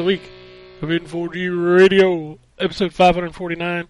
[0.00, 0.30] another week
[0.80, 3.88] of N4G Radio, episode 549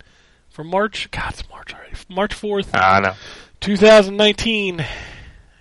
[0.48, 1.08] for March.
[1.12, 1.92] God, it's March already.
[2.08, 3.12] March 4th, I know.
[3.60, 4.84] 2019.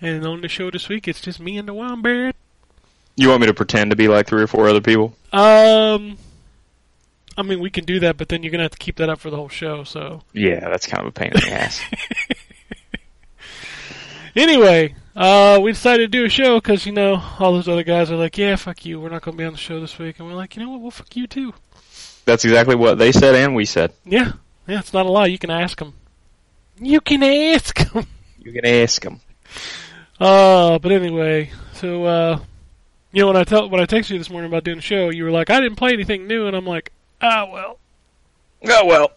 [0.02, 2.36] And on the show this week, it's just me and the Wombat.
[3.16, 5.14] You want me to pretend to be like three or four other people?
[5.31, 6.17] Um,
[7.38, 9.08] I mean, we can do that, but then you're going to have to keep that
[9.09, 10.23] up for the whole show, so.
[10.34, 11.80] Yeah, that's kind of a pain in the ass.
[14.36, 18.12] Anyway, uh, we decided to do a show because, you know, all those other guys
[18.12, 20.20] are like, yeah, fuck you, we're not going to be on the show this week.
[20.20, 21.54] And we're like, you know what, well, fuck you too.
[22.26, 23.92] That's exactly what they said and we said.
[24.06, 24.34] Yeah,
[24.68, 25.26] yeah, it's not a lie.
[25.28, 25.94] You can ask them.
[26.80, 28.06] You can ask them.
[28.42, 29.20] You can ask them.
[30.18, 32.40] Uh, but anyway, so uh,
[33.12, 35.10] you know when I tell when I texted you this morning about doing the show,
[35.10, 37.80] you were like, I didn't play anything new, and I'm like, ah, well,
[38.66, 39.12] Oh well,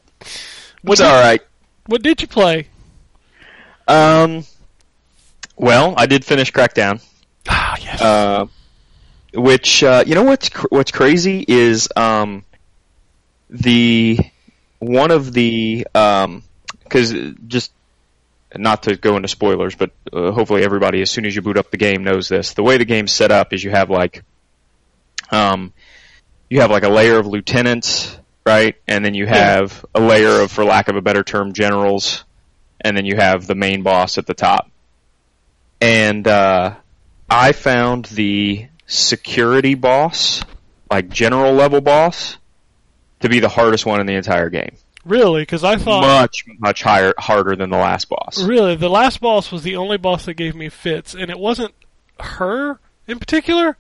[0.83, 1.41] what did, all right.
[1.87, 2.67] what did you play?
[3.87, 4.45] Um,
[5.57, 7.03] well, I did finish Crackdown,
[7.49, 8.47] Ah, yes, uh,
[9.35, 12.45] which uh, you know what's cr- what's crazy is um,
[13.51, 14.19] the
[14.79, 15.87] one of the
[16.85, 17.15] because
[17.47, 17.73] just
[18.57, 21.71] not to go into spoilers, but uh, hopefully everybody, as soon as you boot up
[21.71, 22.55] the game, knows this.
[22.55, 24.25] The way the game's set up is you have like,
[25.31, 25.73] um,
[26.51, 30.51] you have like a layer of lieutenants, right, and then you have a layer of,
[30.51, 32.25] for lack of a better term, generals,
[32.81, 34.71] and then you have the main boss at the top.
[35.83, 36.77] And uh,
[37.29, 40.43] I found the security boss,
[40.91, 42.39] like general level boss,
[43.21, 44.77] to be the hardest one in the entire game.
[45.05, 45.43] really?
[45.43, 48.43] Because I thought Much, much higher, harder than the last boss.
[48.43, 51.75] really the last boss was the only boss that gave me fits, and it wasn't
[52.21, 52.79] her
[53.09, 53.77] in particular.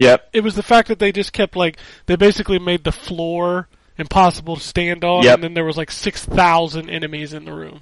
[0.00, 0.30] Yep.
[0.32, 1.76] It was the fact that they just kept like
[2.06, 5.34] they basically made the floor impossible to stand on, Yep.
[5.36, 7.80] and then there was like six thousand enemies in the room.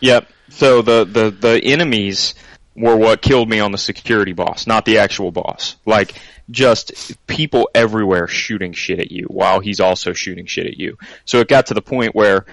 [0.00, 0.26] Yep.
[0.48, 2.34] So the, the, the enemies
[2.74, 5.76] were what killed me on the security boss, not the actual boss.
[5.84, 6.14] Like,
[6.50, 10.98] just people everywhere shooting shit at you while he's also shooting shit at you.
[11.24, 12.46] So it got to the point where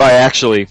[0.00, 0.68] I actually,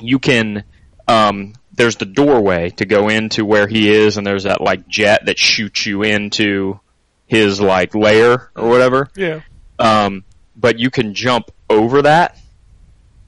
[0.00, 0.64] you can,
[1.06, 5.26] um, there's the doorway to go into where he is and there's that like jet
[5.26, 6.80] that shoots you into
[7.26, 9.08] his like lair or whatever.
[9.14, 9.40] Yeah.
[9.78, 10.24] Um,
[10.56, 12.38] but you can jump over that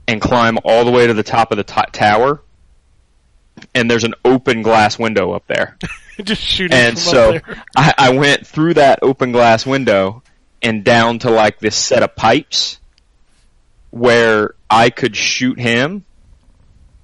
[0.08, 2.42] and climb all the way to the top of the t- tower.
[3.74, 5.76] And there's an open glass window up there.
[6.22, 7.40] just shooting And from so.
[7.76, 10.22] I, I went through that open glass window
[10.62, 12.78] and down to like this set of pipes
[13.90, 16.04] where I could shoot him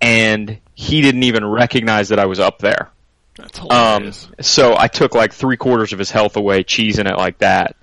[0.00, 2.90] and he didn't even recognize that I was up there.
[3.36, 4.28] That's Um, hilarious.
[4.40, 7.76] so I took like three quarters of his health away, cheesing it like that,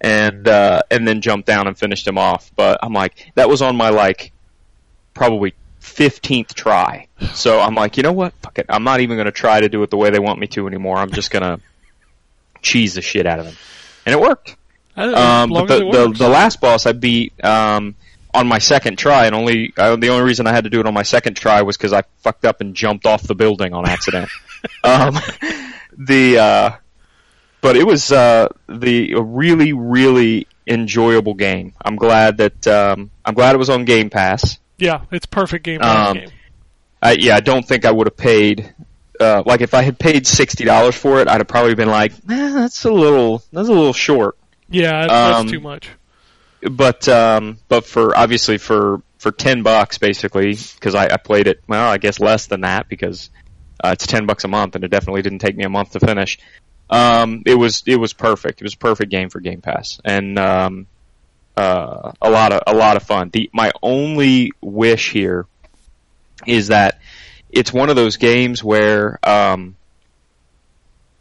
[0.00, 2.50] and uh, and then jumped down and finished him off.
[2.56, 4.32] But I'm like, that was on my like
[5.14, 7.05] probably fifteenth try.
[7.34, 8.34] So I'm like, you know what?
[8.42, 8.66] Fuck it.
[8.68, 10.66] I'm not even going to try to do it the way they want me to
[10.66, 10.96] anymore.
[10.98, 11.60] I'm just gonna
[12.62, 13.54] cheese the shit out of them.
[14.04, 14.56] and it worked.
[14.96, 17.94] I don't know, Um, but the, the the last boss I beat um,
[18.34, 20.86] on my second try, and only uh, the only reason I had to do it
[20.86, 23.86] on my second try was because I fucked up and jumped off the building on
[23.86, 24.28] accident.
[24.84, 25.18] um,
[25.96, 26.70] the uh,
[27.60, 31.72] but it was uh, the a really really enjoyable game.
[31.84, 34.58] I'm glad that um, I'm glad it was on Game Pass.
[34.78, 35.80] yeah, it's perfect game.
[35.82, 36.30] Um, game.
[37.06, 38.74] I, yeah, I don't think I would have paid.
[39.18, 42.12] Uh, like if I had paid sixty dollars for it, I'd have probably been like,
[42.12, 42.16] eh,
[42.52, 44.36] "That's a little, that's a little short."
[44.68, 45.88] Yeah, that's um, too much.
[46.68, 51.62] but um, but for obviously for for ten bucks basically because I, I played it
[51.66, 53.30] well I guess less than that because
[53.82, 56.00] uh, it's ten bucks a month and it definitely didn't take me a month to
[56.00, 56.38] finish.
[56.90, 58.60] Um, it was it was perfect.
[58.60, 60.86] It was a perfect game for Game Pass and um,
[61.56, 63.30] uh, a lot of a lot of fun.
[63.30, 65.46] The my only wish here
[66.44, 67.00] is that
[67.50, 69.76] it's one of those games where um,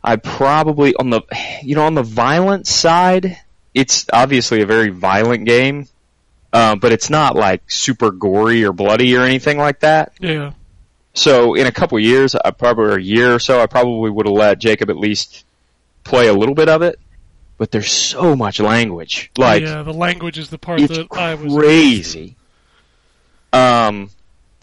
[0.03, 1.21] I probably on the
[1.63, 3.37] you know on the violent side,
[3.73, 5.87] it's obviously a very violent game.
[6.53, 10.13] uh, but it's not like super gory or bloody or anything like that.
[10.19, 10.53] Yeah.
[11.13, 14.25] So in a couple years, I probably or a year or so, I probably would
[14.25, 15.45] have let Jacob at least
[16.03, 16.99] play a little bit of it.
[17.57, 21.53] But there's so much language, like yeah, the language is the part that I was
[21.53, 22.35] crazy.
[23.53, 24.09] Um,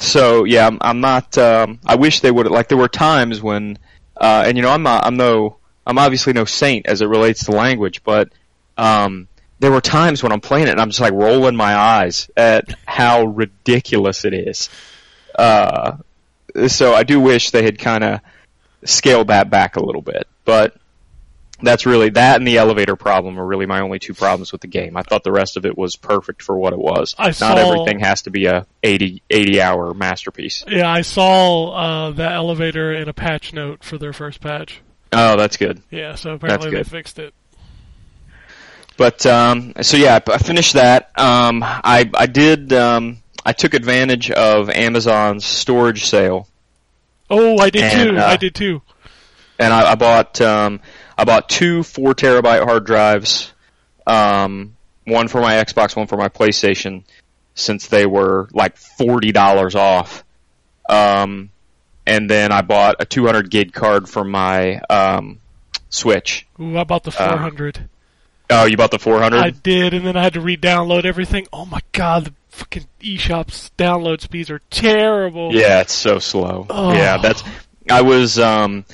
[0.03, 1.37] so yeah, I'm, I'm not.
[1.39, 2.47] Um, I wish they would.
[2.47, 3.79] Like there were times when,
[4.17, 5.07] uh, and you know, I'm not.
[5.07, 5.57] I'm no.
[5.87, 8.31] I'm obviously no saint as it relates to language, but
[8.77, 9.29] um,
[9.59, 12.75] there were times when I'm playing it and I'm just like rolling my eyes at
[12.87, 14.69] how ridiculous it is.
[15.37, 15.97] Uh,
[16.67, 18.21] so I do wish they had kind of
[18.85, 20.77] scaled that back a little bit, but
[21.63, 24.67] that's really that and the elevator problem are really my only two problems with the
[24.67, 24.97] game.
[24.97, 27.15] I thought the rest of it was perfect for what it was.
[27.19, 30.65] I Not saw- everything has to be a 80, 80 hour masterpiece.
[30.69, 34.81] Yeah, I saw uh, that elevator in a patch note for their first patch.
[35.13, 35.83] Oh, that's good.
[35.91, 37.35] Yeah, so apparently they fixed it.
[38.97, 41.11] But um, so yeah, I I finished that.
[41.19, 42.73] Um, I I did.
[42.73, 46.47] Um, I took advantage of Amazon's storage sale,
[47.29, 48.17] Oh, I did And, too.
[48.19, 48.83] uh, I did too.
[49.59, 50.81] and I, I bought um,
[51.17, 53.53] I bought two four terabyte hard drives,
[54.07, 57.05] um, one for my Xbox, one for my PlayStation,
[57.55, 60.25] since they were like forty dollars off.
[60.89, 61.51] Um,
[62.07, 65.41] and then I bought a 200 gig card for my um,
[65.89, 66.47] Switch.
[66.61, 67.89] Ooh, I bought the uh, 400.
[68.51, 69.39] Oh, you bought the 400?
[69.39, 71.47] I did, and then I had to re-download everything.
[71.53, 75.55] Oh my god, the fucking eShop's download speeds are terrible.
[75.55, 76.67] Yeah, it's so slow.
[76.69, 76.93] Oh.
[76.93, 77.43] Yeah, that's.
[77.91, 78.39] I was.
[78.39, 78.85] Um,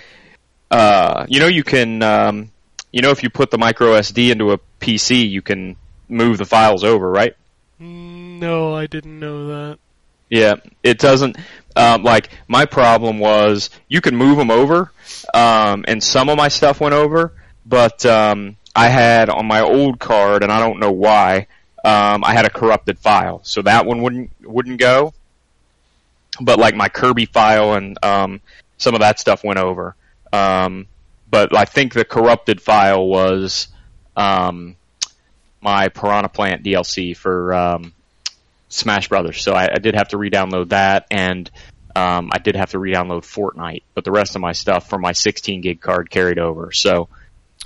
[0.70, 2.02] uh, you know, you can.
[2.02, 2.50] Um,
[2.90, 5.76] you know, if you put the micro SD into a PC, you can
[6.08, 7.36] move the files over, right?
[7.78, 9.78] No, I didn't know that.
[10.30, 11.36] Yeah, it doesn't.
[11.76, 14.90] Um, like my problem was, you can move them over,
[15.32, 17.32] um, and some of my stuff went over,
[17.64, 21.46] but um, I had on my old card, and I don't know why.
[21.84, 25.14] Um, I had a corrupted file, so that one wouldn't wouldn't go.
[26.40, 28.40] But like my Kirby file and um,
[28.76, 29.94] some of that stuff went over.
[30.32, 30.86] Um,
[31.30, 33.68] but I think the corrupted file was
[34.16, 34.76] um,
[35.60, 37.92] my Piranha Plant DLC for um,
[38.68, 39.42] Smash Brothers.
[39.42, 41.50] So I, I did have to re-download that, and
[41.96, 43.82] um, I did have to re-download Fortnite.
[43.94, 46.72] But the rest of my stuff from my 16 gig card carried over.
[46.72, 47.08] So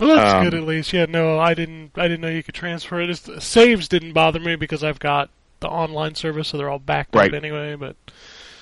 [0.01, 0.93] Well, that's Um, good at least.
[0.93, 1.93] Yeah, no, I didn't.
[1.97, 3.11] I didn't know you could transfer it.
[3.11, 5.29] It's, saves didn't bother me because I've got
[5.61, 7.33] the online service, so they're all backed Right.
[7.33, 7.75] up anyway.
[7.77, 7.95] But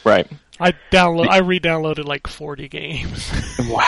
[0.05, 0.27] right.
[0.59, 1.29] I download.
[1.29, 3.31] I re-downloaded like 40 games.
[3.69, 3.87] Wow.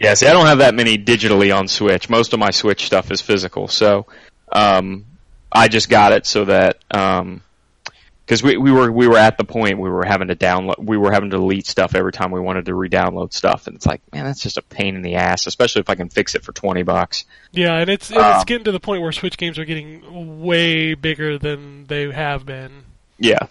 [0.00, 2.10] yeah, see, I don't have that many digitally on Switch.
[2.10, 4.06] Most of my Switch stuff is physical, so
[4.52, 5.04] um,
[5.50, 9.78] I just got it so that because we we were we were at the point
[9.78, 12.66] we were having to download, we were having to delete stuff every time we wanted
[12.66, 15.80] to re-download stuff, and it's like, man, that's just a pain in the ass, especially
[15.80, 17.24] if I can fix it for twenty bucks.
[17.52, 20.42] yeah, and it's and it's Um, getting to the point where Switch games are getting
[20.42, 22.82] way bigger than they have been.
[23.18, 23.46] Yeah,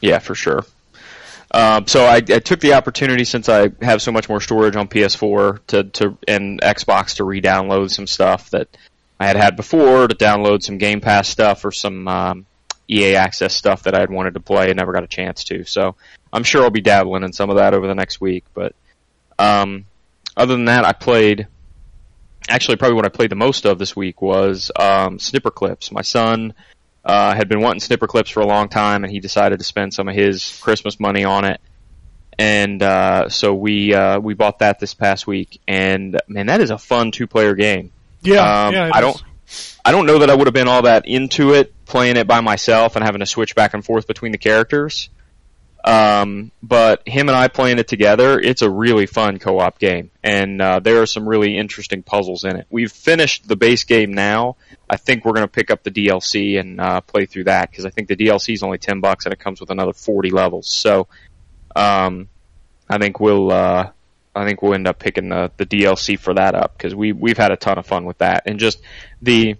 [0.00, 0.64] yeah, for sure.
[1.52, 4.88] Um, so I, I took the opportunity since I have so much more storage on
[4.88, 8.68] PS4 to, to and Xbox to re-download some stuff that
[9.20, 12.46] I had had before to download some Game Pass stuff or some um,
[12.88, 15.64] EA Access stuff that I had wanted to play and never got a chance to.
[15.64, 15.94] So
[16.32, 18.44] I'm sure I'll be dabbling in some of that over the next week.
[18.54, 18.74] But
[19.38, 19.84] um,
[20.36, 21.48] other than that, I played.
[22.48, 25.92] Actually, probably what I played the most of this week was um, Snipperclips.
[25.92, 26.54] My son
[27.04, 30.08] uh, had been wanting Snipperclips for a long time, and he decided to spend some
[30.08, 31.60] of his Christmas money on it.
[32.38, 36.70] And uh, so we uh, we bought that this past week, and man, that is
[36.70, 37.92] a fun two player game.
[38.22, 38.90] Yeah, Um, yeah.
[38.92, 39.22] I don't-
[39.84, 42.40] I don't know that I would have been all that into it playing it by
[42.40, 45.10] myself and having to switch back and forth between the characters.
[45.84, 50.62] Um, but him and I playing it together, it's a really fun co-op game, and
[50.62, 52.66] uh, there are some really interesting puzzles in it.
[52.70, 54.56] We've finished the base game now.
[54.88, 57.84] I think we're going to pick up the DLC and uh, play through that because
[57.84, 60.68] I think the DLC is only ten bucks and it comes with another forty levels.
[60.68, 61.08] So,
[61.74, 62.28] um,
[62.88, 63.90] I think we'll uh,
[64.34, 67.38] I think we'll end up picking the, the DLC for that up because we we've
[67.38, 68.80] had a ton of fun with that and just
[69.20, 69.56] the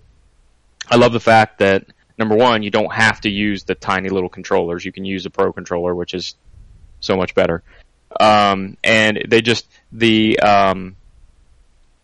[0.89, 1.87] I love the fact that
[2.19, 4.85] number one you don't have to use the tiny little controllers.
[4.85, 6.35] You can use the pro controller which is
[7.01, 7.63] so much better.
[8.21, 10.97] Um, and they just the um,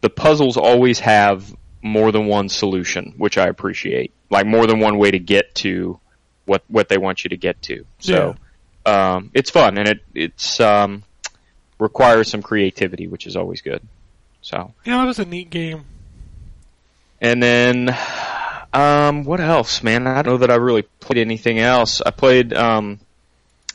[0.00, 4.12] the puzzles always have more than one solution which I appreciate.
[4.30, 6.00] Like more than one way to get to
[6.44, 7.84] what what they want you to get to.
[7.98, 8.36] So
[8.86, 11.04] um, it's fun and it it's um,
[11.78, 13.82] requires some creativity which is always good.
[14.40, 14.72] So.
[14.84, 15.84] Yeah, that was a neat game.
[17.20, 17.96] and then,
[18.72, 20.06] um, what else, man?
[20.06, 22.00] I don't know that I really played anything else.
[22.00, 23.00] I played um,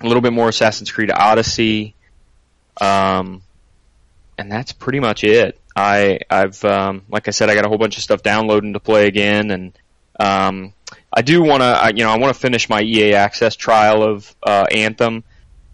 [0.02, 1.96] a little bit more Assassin's Creed Odyssey,
[2.80, 3.42] um,
[4.38, 5.60] and that's pretty much it.
[5.76, 8.80] I I've um, like I said, I got a whole bunch of stuff downloading to
[8.80, 9.74] play again, and
[10.20, 10.74] um,
[11.12, 14.36] I do want to, you know, I want to finish my EA Access trial of
[14.44, 15.24] uh, Anthem,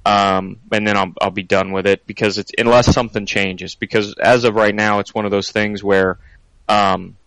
[0.05, 3.75] um, and then I'll I'll be done with it because it's unless something changes.
[3.75, 6.17] Because as of right now, it's one of those things where
[6.69, 7.17] um,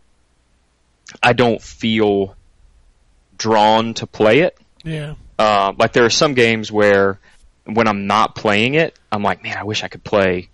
[1.23, 2.37] I don't feel
[3.37, 4.59] drawn to play it.
[4.85, 5.14] Yeah.
[5.38, 7.19] Uh, like there are some games where
[7.64, 10.49] when I'm not playing it, I'm like, man, I wish I could play,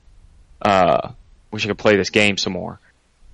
[0.62, 1.12] uh,
[1.50, 2.80] wish I could play this game some more.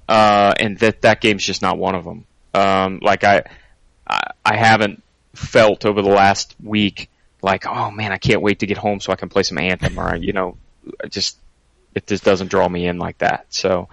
[0.09, 2.26] Uh, and that that game's just not one of them.
[2.52, 3.45] Um, like I,
[4.07, 5.02] I, I haven't
[5.35, 7.11] felt over the last week
[7.43, 9.99] like, oh man, I can't wait to get home so I can play some Anthem
[9.99, 10.57] or you know,
[11.09, 11.38] just
[11.95, 13.47] it just doesn't draw me in like that.
[13.50, 13.88] So,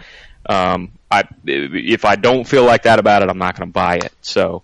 [0.48, 3.98] um, I if I don't feel like that about it, I'm not going to buy
[3.98, 4.13] it.
[4.21, 4.63] So.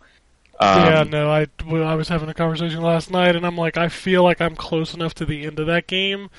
[0.60, 3.90] Um, yeah, no, I, I was having a conversation last night, and I'm like, I
[3.90, 6.32] feel like I'm close enough to the end of that game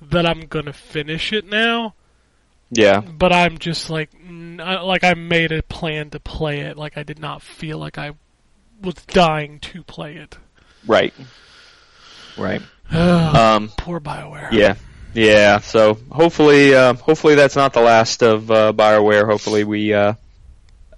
[0.00, 1.94] that I'm gonna finish it now.
[2.70, 3.00] yeah.
[3.00, 6.76] But I'm just like, like I made a plan to play it.
[6.76, 8.12] Like I did not feel like I
[8.80, 10.38] was dying to play it.
[10.86, 11.14] Right.
[12.36, 12.62] Right.
[12.92, 14.52] Um, poor Bioware.
[14.52, 14.74] yeah.
[15.14, 15.60] Yeah.
[15.60, 19.26] So hopefully, uh, hopefully that's not the last of uh, Bioware.
[19.26, 20.14] Hopefully we, uh,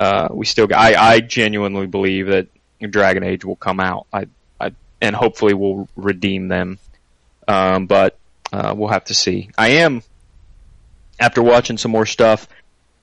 [0.01, 0.69] uh, we still.
[0.75, 2.49] I, I genuinely believe that
[2.81, 4.07] Dragon Age will come out.
[4.13, 4.27] I,
[4.61, 6.79] I, and hopefully we'll redeem them.
[7.49, 8.19] Um, but
[8.53, 9.51] uh, we'll have to see.
[9.57, 10.03] I am,
[11.21, 12.49] after watching some more stuff,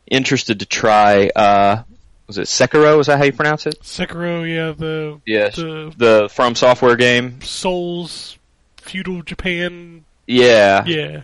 [0.07, 1.29] interested to try.
[1.35, 1.83] Uh,
[2.27, 2.99] was it Sekiro?
[2.99, 3.79] Is that how you pronounce it?
[3.81, 5.55] Sekiro, yeah, the Yes.
[5.55, 7.41] the The From Software game.
[7.41, 8.37] Souls,
[8.77, 10.05] feudal Japan.
[10.27, 10.83] Yeah.
[10.85, 11.23] Yeah,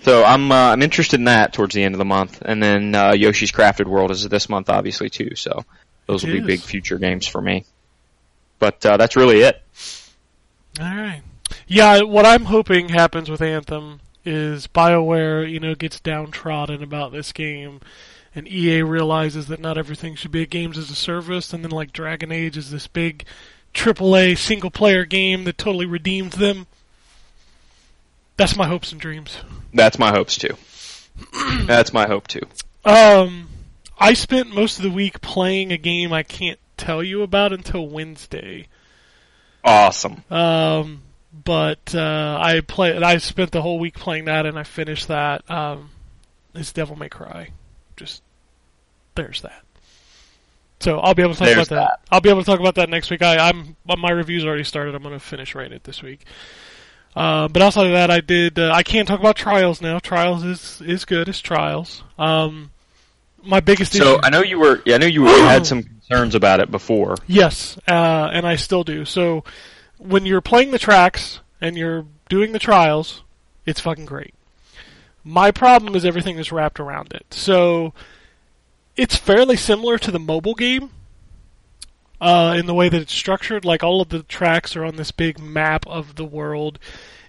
[0.00, 2.94] So I'm uh, I'm interested in that towards the end of the month, and then
[2.94, 5.34] uh, Yoshi's Crafted World is this month, obviously too.
[5.34, 5.64] So
[6.06, 7.64] those It will be big future games for me.
[8.58, 9.62] But uh, that's really it.
[10.80, 11.22] all right.
[11.66, 17.32] Yeah, what I'm hoping happens with Anthem is BioWare, you know, gets downtrodden about this
[17.32, 17.80] game,
[18.34, 21.70] and EA realizes that not everything should be a games as a service, and then
[21.70, 23.24] like Dragon Age is this big
[23.74, 26.66] AAA single player game that totally redeemed them.
[28.36, 29.38] That's my hopes and dreams.
[29.72, 30.56] That's my hopes too.
[31.66, 32.42] that's my hope too.
[32.84, 33.48] Um,
[33.98, 37.88] I spent most of the week playing a game I can't tell you about until
[37.88, 38.68] Wednesday.
[39.64, 40.22] Awesome.
[40.30, 41.02] Um,
[41.32, 42.96] but uh, I play.
[42.96, 45.48] I spent the whole week playing that, and I finished that.
[45.50, 45.90] Um,
[46.54, 47.50] it's Devil May Cry.
[47.96, 48.22] Just
[49.14, 49.62] there's that.
[50.80, 52.00] So I'll be able to talk There's about that.
[52.02, 52.14] that.
[52.14, 53.22] I'll be able to talk about that next week.
[53.22, 54.94] I, I'm my review's already started.
[54.94, 56.20] I'm going to finish writing it this week.
[57.16, 58.58] Uh, but outside of that, I did.
[58.58, 59.98] Uh, I can't talk about Trials now.
[59.98, 61.28] Trials is is good.
[61.30, 62.04] It's Trials.
[62.18, 62.70] Um,
[63.42, 64.20] my biggest So issue.
[64.22, 64.82] I know you were.
[64.84, 67.16] Yeah, I know you were, had some concerns about it before.
[67.26, 69.06] Yes, uh, and I still do.
[69.06, 69.44] So
[69.96, 73.22] when you're playing the tracks and you're doing the trials,
[73.64, 74.34] it's fucking great.
[75.24, 77.26] My problem is everything that's wrapped around it.
[77.30, 77.94] So
[78.94, 80.90] it's fairly similar to the mobile game
[82.20, 83.64] uh, in the way that it's structured.
[83.64, 86.78] Like all of the tracks are on this big map of the world,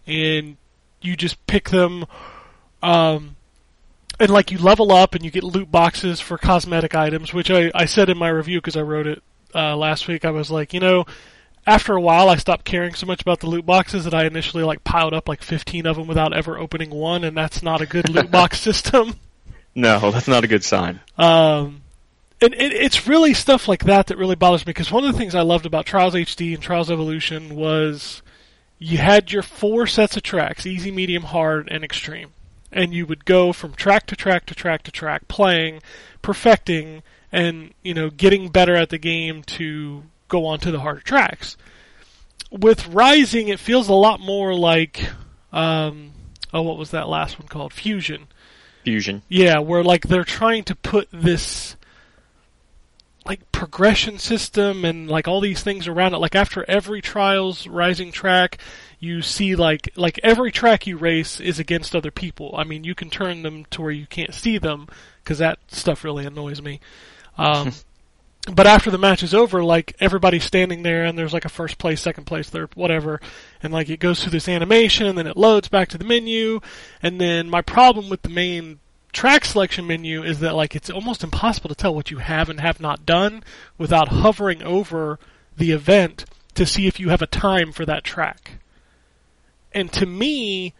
[0.05, 0.57] and
[1.01, 2.05] you just pick them.
[2.81, 3.35] Um,
[4.19, 7.71] and like you level up and you get loot boxes for cosmetic items, which I,
[7.75, 9.21] I said in my review because I wrote it
[9.53, 10.25] uh, last week.
[10.25, 11.05] I was like, you know,
[11.67, 14.63] after a while, I stopped caring so much about the loot boxes that I initially
[14.63, 17.85] like piled up like 15 of them without ever opening one, and that's not a
[17.85, 19.15] good loot box system.
[19.75, 21.01] No, that's not a good sign.
[21.17, 21.81] Um,
[22.41, 25.17] and it, it's really stuff like that that really bothers me because one of the
[25.17, 28.21] things I loved about Trials HD and Trials Evolution was
[28.79, 32.29] you had your four sets of tracks easy, medium, hard, and extreme.
[32.71, 35.81] And you would go from track to track to track to track, playing,
[36.21, 37.01] perfecting,
[37.31, 41.57] and you know getting better at the game to go on to the harder tracks.
[42.51, 45.09] With Rising, it feels a lot more like,
[45.51, 46.11] um,
[46.53, 47.73] oh, what was that last one called?
[47.73, 48.27] Fusion.
[48.83, 49.21] Fusion.
[49.27, 51.76] Yeah, where like they're trying to put this
[53.27, 56.19] like progression system and like all these things around it.
[56.19, 58.57] Like after every Trials Rising track,
[58.99, 62.53] you see like like every track you race is against other people.
[62.57, 64.87] I mean, you can turn them to where you can't see them
[65.23, 66.79] because that stuff really annoys me.
[67.37, 67.73] Um,
[68.51, 71.77] but after the match is over, like everybody's standing there and there's like a first
[71.77, 73.19] place, second place, third, whatever,
[73.61, 76.61] and like it goes through this animation and then it loads back to the menu,
[77.03, 78.79] and then my problem with the main
[79.17, 82.59] track selection menu is that like it's almost impossible to tell what you have and
[82.59, 83.43] have not done
[83.75, 85.17] without hovering over
[85.57, 88.59] the event to see if you have a time for that track.
[89.73, 90.75] And to me,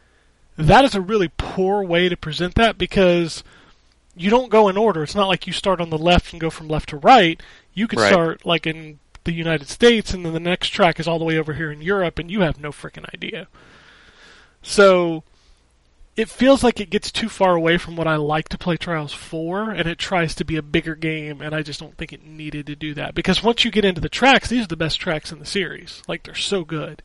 [0.56, 3.44] that is a really poor way to present that because
[4.16, 5.02] you don't go in order.
[5.02, 7.42] It's not like you start on the left and go from left to right.
[7.74, 8.12] You could Right.
[8.12, 11.40] start like in the United States and then the next track is all the way
[11.40, 13.48] over here in Europe and you have no freaking idea.
[14.62, 15.24] So
[16.18, 19.14] it feels like it gets too far away from what I like to play Trials
[19.14, 22.26] for, and it tries to be a bigger game, and I just don't think it
[22.26, 23.14] needed to do that.
[23.14, 26.02] Because once you get into the tracks, these are the best tracks in the series.
[26.08, 27.04] Like, they're so good.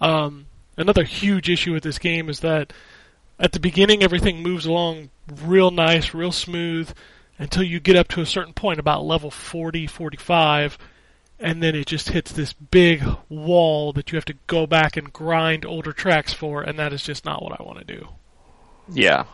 [0.00, 0.46] Um,
[0.78, 2.72] another huge issue with this game is that
[3.38, 5.10] at the beginning, everything moves along
[5.44, 6.90] real nice, real smooth,
[7.38, 10.78] until you get up to a certain point, about level 40, 45,
[11.40, 15.12] and then it just hits this big wall that you have to go back and
[15.12, 18.08] grind older tracks for, and that is just not what I want to do.
[18.92, 19.24] Yeah.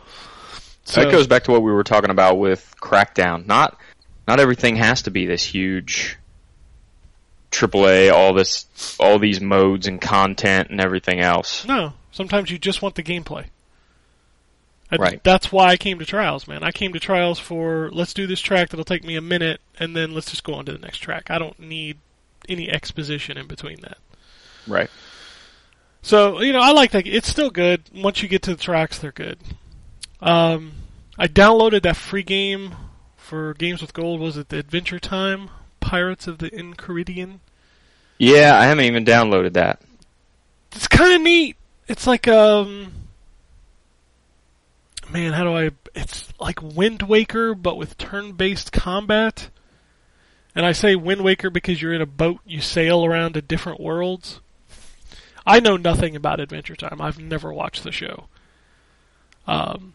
[0.85, 3.45] So, that goes back to what we were talking about with Crackdown.
[3.45, 3.77] Not
[4.25, 6.17] not everything has to be this huge
[7.51, 11.65] AAA, all this all these modes and content and everything else.
[11.65, 13.47] No, sometimes you just want the gameplay.
[14.89, 15.23] And Right.
[15.23, 16.63] That's why I came to Trials, man.
[16.63, 19.95] I came to Trials for let's do this track that'll take me a minute, and
[19.95, 21.29] then let's just go on to the next track.
[21.29, 21.97] I don't need
[22.47, 23.97] any exposition in between that.
[24.65, 24.89] Right.
[26.01, 27.05] So you know, I like that.
[27.05, 27.83] It's still good.
[27.93, 29.39] Once you get to the tracks, they're good.
[30.21, 30.73] Um,
[31.17, 32.75] I downloaded that free game
[33.15, 34.21] for Games with Gold.
[34.21, 37.39] Was it the Adventure Time Pirates of the Enchiridion?
[38.17, 39.81] Yeah, I haven't even downloaded that.
[40.71, 41.57] It's kind of neat.
[41.87, 42.91] It's like um,
[45.11, 45.71] man, how do I?
[45.95, 49.49] It's like Wind Waker, but with turn-based combat.
[50.55, 53.79] And I say Wind Waker because you're in a boat, you sail around to different
[53.79, 54.41] worlds.
[55.45, 56.99] I know nothing about Adventure Time.
[56.99, 58.25] I've never watched the show.
[59.45, 59.93] Um,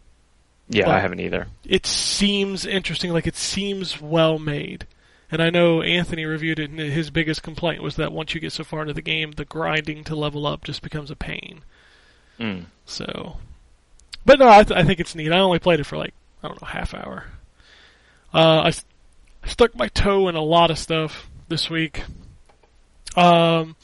[0.69, 1.49] Yeah, I haven't either.
[1.65, 4.87] it seems interesting, like it seems well made.
[5.31, 8.53] And I know Anthony reviewed it, and his biggest complaint was that once you get
[8.53, 11.63] so far into the game, the grinding to level up just becomes a pain.
[12.39, 12.67] Mm.
[12.87, 13.39] So,
[14.25, 15.33] but no, I, th- I think it's neat.
[15.33, 17.27] I only played it for like I don't know half hour.
[18.35, 18.85] Uh, I, s-
[19.45, 22.05] I stuck my toe in a lot of stuff this week.
[23.17, 23.77] Um,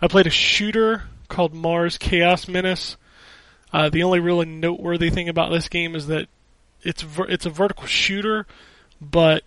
[0.00, 2.96] I played a shooter called Mars Chaos Menace.
[3.72, 6.28] Uh, the only really noteworthy thing about this game is that
[6.82, 8.46] it's ver- it's a vertical shooter,
[9.00, 9.42] but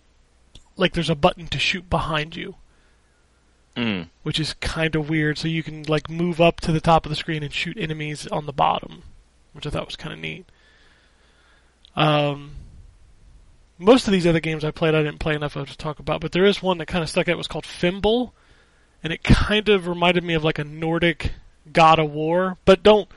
[0.76, 2.54] like there's a button to shoot behind you
[3.76, 4.08] Mm.
[4.24, 5.38] which is kind of weird.
[5.38, 8.26] So you can like move up to the top of the screen and shoot enemies
[8.26, 9.04] on the bottom,
[9.58, 10.46] which I thought was kind of neat.
[11.96, 12.52] Um,
[13.76, 16.20] most of these other games I played, I didn't play enough of to talk about,
[16.20, 17.32] but there is one that kind of stuck out.
[17.32, 18.30] It was called Fimbul,
[19.02, 21.32] and it kind of reminded me of like a Nordic
[21.72, 23.08] God of War, but don't.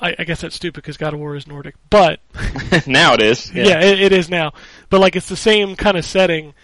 [0.00, 2.18] I, I guess that's stupid because God of War is Nordic, but
[2.88, 3.54] now it is.
[3.54, 4.52] yeah, it, it is now.
[4.88, 6.54] But like it's the same kind of setting,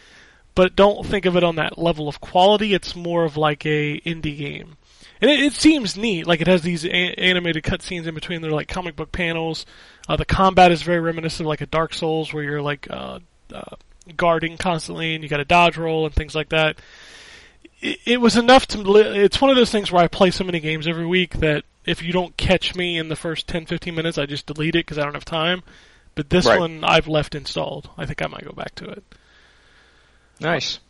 [0.56, 2.74] but don't think of it on that level of quality.
[2.74, 4.76] It's more of like a indie game,
[5.20, 6.26] and it, it seems neat.
[6.26, 8.42] Like it has these a- animated cutscenes in between.
[8.42, 9.66] They're like comic book panels.
[10.08, 13.18] Uh, the combat is very reminiscent of like a Dark Souls, where you're like uh,
[13.52, 13.76] uh,
[14.16, 16.78] guarding constantly, and you got a dodge roll and things like that.
[17.80, 18.78] It, it was enough to.
[18.78, 21.64] Li- it's one of those things where I play so many games every week that
[21.84, 24.86] if you don't catch me in the first 10, 15 minutes, I just delete it
[24.86, 25.62] because I don't have time.
[26.16, 26.58] But this Right.
[26.58, 27.90] one I've left installed.
[27.98, 29.04] I think I might go back to it.
[30.40, 30.80] Nice.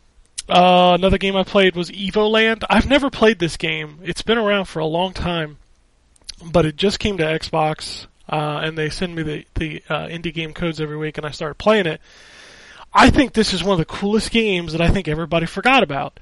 [0.49, 2.65] Uh, another game I played was Evoland.
[2.71, 3.99] I've never played this game.
[4.05, 5.59] It's been around for a long time,
[6.45, 10.33] but it just came to Xbox, uh, and they send me the the uh, indie
[10.33, 12.01] game codes every week, and I started playing it.
[12.95, 16.19] I think this is one of the coolest games that I think everybody forgot about.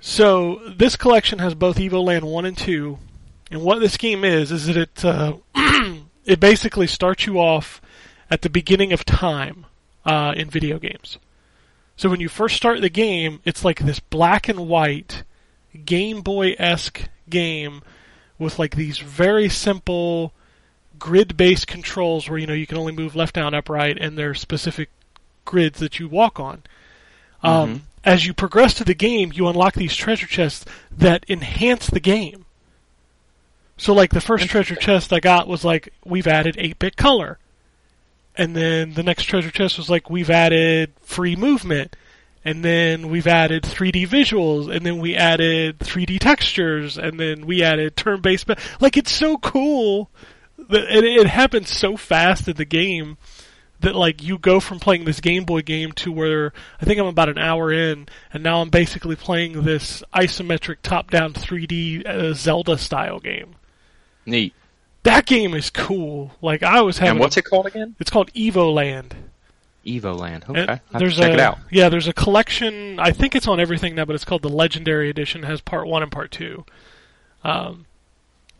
[0.00, 2.98] So this collection has both Evoland one and two,
[3.50, 5.34] and what this game is is that it uh,
[6.24, 7.82] it basically starts you off
[8.30, 9.66] at the beginning of time
[10.06, 11.18] uh, in video games.
[11.96, 15.22] So when you first start the game, it's like this black and white
[15.84, 17.82] Game Boy esque game
[18.38, 20.32] with like these very simple
[20.98, 24.16] grid based controls where you know you can only move left, down, up, right, and
[24.16, 24.90] there are specific
[25.44, 26.62] grids that you walk on.
[27.42, 32.00] Um, As you progress to the game, you unlock these treasure chests that enhance the
[32.00, 32.44] game.
[33.76, 37.38] So, like the first treasure chest I got was like we've added 8-bit color,
[38.36, 41.96] and then the next treasure chest was like we've added free movement,
[42.44, 47.62] and then we've added 3D visuals, and then we added 3D textures, and then we
[47.62, 48.46] added turn-based.
[48.46, 50.10] ba- Like it's so cool,
[50.68, 53.16] that, and it happens so fast in the game
[53.80, 57.06] that like you go from playing this Game Boy game to where I think I'm
[57.06, 62.78] about an hour in, and now I'm basically playing this isometric top-down 3D uh, Zelda
[62.78, 63.56] style game.
[64.26, 64.54] Neat.
[65.04, 66.32] That game is cool.
[66.42, 67.12] Like I was having.
[67.12, 67.94] And what's it called again?
[68.00, 69.12] It's called Evoland.
[69.86, 70.48] Evoland.
[70.48, 70.60] And Okay.
[70.60, 71.58] I'll have to there's check a, it out.
[71.70, 72.98] Yeah, there's a collection.
[72.98, 75.44] I think it's on everything now, but it's called the Legendary Edition.
[75.44, 76.64] It has part one and part two.
[77.44, 77.84] Um,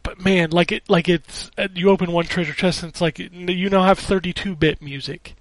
[0.02, 3.18] but man, like it, like it's uh, you open one treasure chest and it's like
[3.18, 5.34] you now have 32-bit music,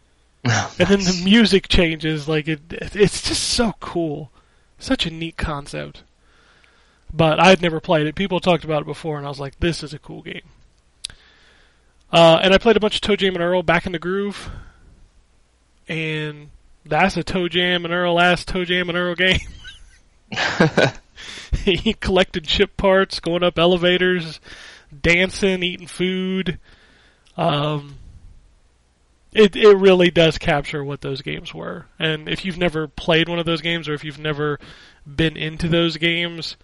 [0.44, 2.28] and then the music changes.
[2.28, 4.30] Like it, it's just so cool.
[4.78, 6.04] Such a neat concept.
[7.16, 8.16] But I had never played it.
[8.16, 10.42] People talked about it before, and I was like, "This is a cool game."
[12.12, 14.50] Uh, and I played a bunch of ToeJam and Earl back in the groove,
[15.88, 16.50] and
[16.84, 19.40] that's a ToeJam and Earl ass ToeJam and Earl game.
[21.64, 24.40] he collected ship parts, going up elevators,
[25.02, 26.58] dancing, eating food.
[27.36, 27.96] Um,
[29.32, 31.86] it it really does capture what those games were.
[31.98, 34.58] And if you've never played one of those games, or if you've never
[35.06, 36.56] been into those games,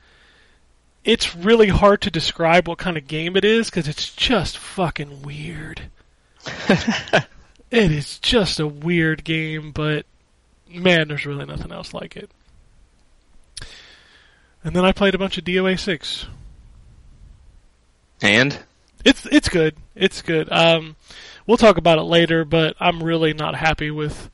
[1.04, 5.22] it's really hard to describe what kind of game it is because it's just fucking
[5.22, 5.82] weird.
[7.70, 10.04] it is just a weird game, but
[10.68, 12.30] man, there's really nothing else like it.
[14.62, 16.26] And then I played a bunch of DOA six.
[18.20, 18.58] And
[19.04, 19.76] It's it's good.
[19.94, 20.52] It's good.
[20.52, 20.96] Um,
[21.46, 24.30] we'll talk about it later, but I'm really not happy with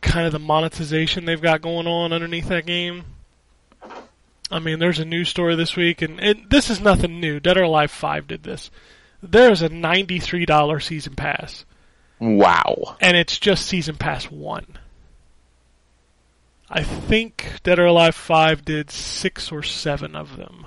[0.00, 3.04] kind of the monetization they've got going on underneath that game.
[4.52, 7.40] I mean, there's a news story this week, and, and this is nothing new.
[7.40, 8.70] Dead or Alive Five did this.
[9.22, 11.64] There's a ninety-three dollar season pass,
[12.20, 12.96] wow.
[13.00, 14.78] and it's just season pass one.
[16.68, 20.66] I think Dead or Alive Five did six or seven of them.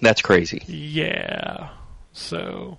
[0.00, 0.62] That's crazy.
[0.66, 1.70] Yeah.
[2.12, 2.78] So,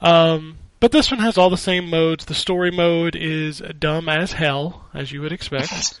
[0.00, 2.24] um, but this one has all the same modes.
[2.24, 6.00] The story mode is dumb as hell, as you would expect.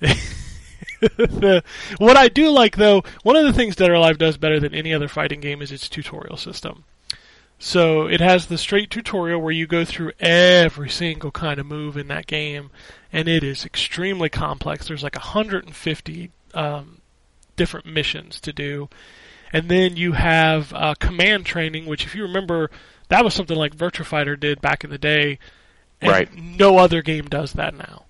[1.00, 1.62] the,
[1.98, 4.74] what I do like, though, one of the things Dead or Alive does better than
[4.74, 6.84] any other fighting game is its tutorial system.
[7.58, 11.96] So it has the straight tutorial where you go through every single kind of move
[11.96, 12.70] in that game,
[13.12, 14.86] and it is extremely complex.
[14.88, 17.00] There's like 150 um,
[17.56, 18.90] different missions to do,
[19.54, 22.70] and then you have uh, command training, which, if you remember,
[23.08, 25.38] that was something like Virtua Fighter did back in the day,
[26.02, 26.28] and Right.
[26.34, 28.04] no other game does that now.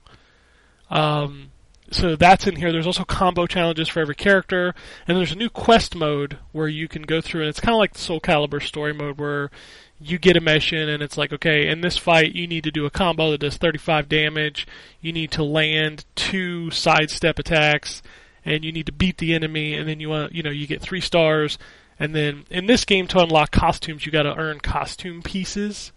[0.90, 1.50] Um,
[1.90, 2.72] so that's in here.
[2.72, 4.74] There's also combo challenges for every character,
[5.06, 7.78] and there's a new quest mode where you can go through, and it's kind of
[7.78, 9.50] like the Soul Calibur story mode where
[9.98, 12.84] you get a mission, and it's like, okay, in this fight, you need to do
[12.86, 14.66] a combo that does 35 damage.
[15.00, 18.02] You need to land two sidestep attacks,
[18.44, 20.82] and you need to beat the enemy, and then you want, you know, you get
[20.82, 21.58] three stars.
[21.98, 25.92] And then in this game, to unlock costumes, you got to earn costume pieces.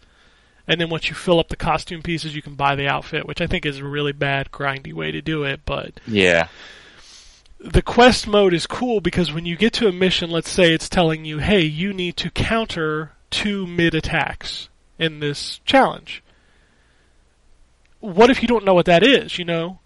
[0.69, 3.41] And then once you fill up the costume pieces, you can buy the outfit, which
[3.41, 5.61] I think is a really bad, grindy way to do it.
[5.65, 6.47] But Yeah.
[7.59, 10.87] the quest mode is cool because when you get to a mission, let's say it's
[10.87, 16.21] telling you, hey, you need to counter two mid attacks in this challenge.
[17.99, 19.79] What if you don't know what that is, you know?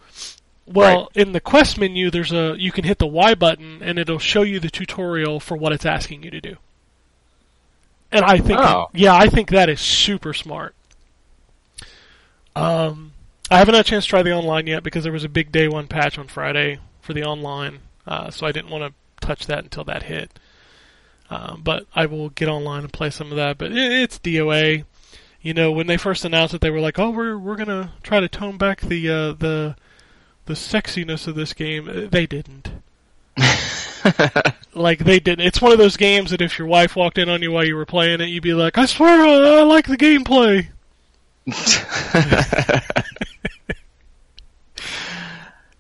[0.66, 4.20] Well, in the quest menu, there's a you can hit the Y button and it'll
[4.20, 6.58] show you the tutorial for what it's asking you to do.
[8.14, 8.90] And I think, Oh.
[8.94, 10.76] yeah, I think that is super smart.
[12.56, 13.14] Um,
[13.50, 15.52] I haven't had a chance to try the online yet because there was a big
[15.52, 19.48] day one patch on Friday for the online, uh, so I didn't want to touch
[19.48, 20.40] that until that hit.
[21.30, 23.58] Um, but I will get online and play some of that.
[23.58, 24.86] But it, it's DOA.
[25.42, 28.20] You know, when they first announced it, they were like, "Oh, we're we're gonna try
[28.20, 29.76] to tone back the uh, the
[30.46, 32.70] the sexiness of this game." Uh, They didn't.
[34.76, 35.46] like they didn't.
[35.46, 37.76] It's one of those games that if your wife walked in on you while you
[37.76, 40.68] were playing it, you'd be like, "I swear, I, I like the gameplay."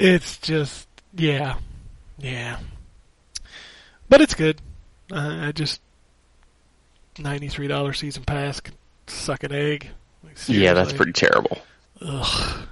[0.04, 1.56] It's just, yeah,
[2.18, 2.60] yeah.
[4.10, 4.62] But it's good.
[5.10, 5.80] Uh, I just
[7.18, 8.62] ninety-three dollar season pass
[9.08, 9.92] suck an egg.
[10.22, 11.58] Like, yeah, that's pretty terrible.
[12.02, 12.68] Ugh.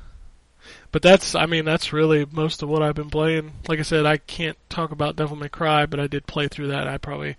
[0.91, 3.53] But that's, I mean, that's really most of what I've been playing.
[3.67, 6.67] Like I said, I can't talk about Devil May Cry, but I did play through
[6.67, 6.87] that.
[6.87, 7.37] I probably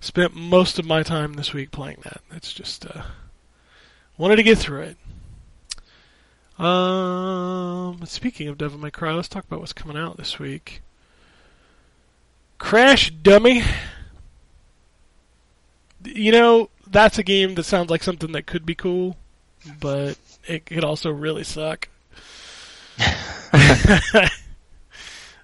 [0.00, 2.20] spent most of my time this week playing that.
[2.32, 3.02] It's just, uh,
[4.18, 4.96] wanted to get through it.
[6.62, 10.82] Um, speaking of Devil May Cry, let's talk about what's coming out this week.
[12.58, 13.62] Crash Dummy.
[16.04, 19.16] You know, that's a game that sounds like something that could be cool,
[19.80, 21.88] but it could also really suck.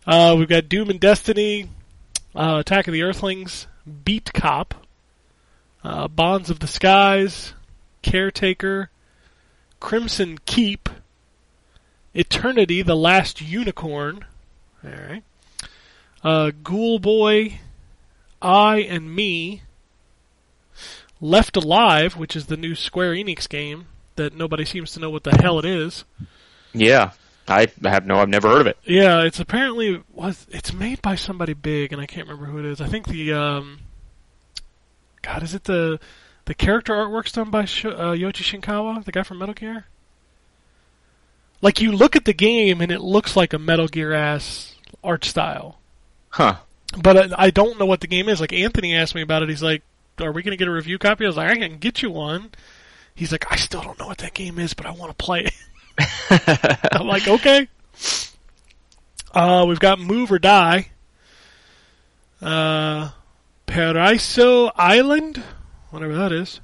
[0.06, 1.68] uh, we've got Doom and Destiny,
[2.34, 3.66] uh, Attack of the Earthlings,
[4.04, 4.74] Beat Cop,
[5.84, 7.54] uh, Bonds of the Skies,
[8.02, 8.90] Caretaker,
[9.80, 10.88] Crimson Keep,
[12.14, 14.24] Eternity, The Last Unicorn,
[14.84, 15.24] alright,
[16.24, 17.60] uh, Ghoul Boy,
[18.40, 19.62] I and Me,
[21.20, 25.24] Left Alive, which is the new Square Enix game that nobody seems to know what
[25.24, 26.04] the hell it is.
[26.72, 27.12] Yeah.
[27.48, 28.78] I have no, I've never heard of it.
[28.84, 32.64] Yeah, it's apparently was it's made by somebody big, and I can't remember who it
[32.64, 32.80] is.
[32.80, 33.78] I think the um,
[35.22, 36.00] God, is it the
[36.46, 39.86] the character artwork's done by Sh- uh, Yoichi Shinkawa, the guy from Metal Gear?
[41.62, 45.24] Like you look at the game and it looks like a Metal Gear ass art
[45.24, 45.78] style.
[46.30, 46.56] Huh.
[47.00, 48.40] But I, I don't know what the game is.
[48.40, 49.48] Like Anthony asked me about it.
[49.48, 49.82] He's like,
[50.20, 52.10] "Are we going to get a review copy?" I was like, "I can get you
[52.10, 52.50] one."
[53.14, 55.44] He's like, "I still don't know what that game is, but I want to play
[55.44, 55.54] it."
[56.92, 57.68] I'm like, "Okay."
[59.32, 60.88] Uh, we've got Move or Die.
[62.40, 63.10] Uh,
[63.66, 65.42] Paraiso Island,
[65.90, 66.60] whatever that is.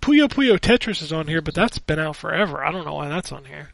[0.00, 2.64] Puyo Puyo Tetris is on here, but that's been out forever.
[2.64, 3.70] I don't know why that's on here.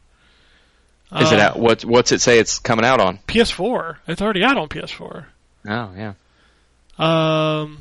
[1.17, 1.59] Is it Uh, out?
[1.59, 2.37] What What's it say?
[2.37, 3.17] It's coming out on?
[3.27, 3.97] PS4.
[4.07, 5.25] It's already out on PS4.
[5.67, 6.13] Oh yeah.
[6.99, 7.79] Um,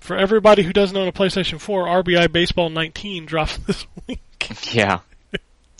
[0.00, 4.20] for everybody who doesn't own a PlayStation 4, RBI Baseball 19 drops this week.
[4.72, 5.00] Yeah.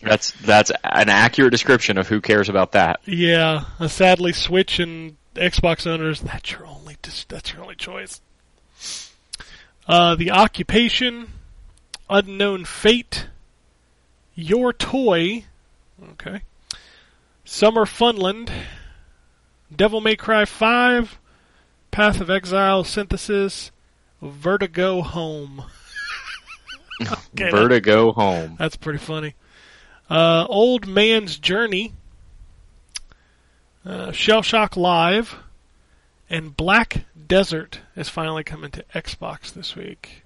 [0.02, 3.00] That's that's an accurate description of who cares about that.
[3.04, 6.96] yeah, uh, sadly, Switch and Xbox owners, that's your only
[7.28, 8.20] that's your only choice.
[9.88, 11.32] Uh, the Occupation,
[12.10, 13.28] Unknown Fate,
[14.34, 15.44] Your Toy,
[16.12, 16.42] okay,
[17.44, 18.50] Summer Funland,
[19.74, 21.18] Devil May Cry 5,
[21.90, 23.70] Path of Exile Synthesis,
[24.22, 25.64] Vertigo Home.
[27.00, 28.56] Okay, Vertigo Home.
[28.58, 29.36] That's pretty funny.
[30.10, 31.92] Uh, Old Man's Journey,
[33.84, 35.36] uh, Shell Shock Live,
[36.30, 40.22] and Black Desert is finally coming to Xbox this week.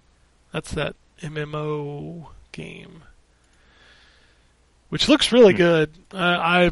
[0.53, 3.03] That's that MMO game,
[4.89, 5.91] which looks really good.
[6.13, 6.71] Uh, I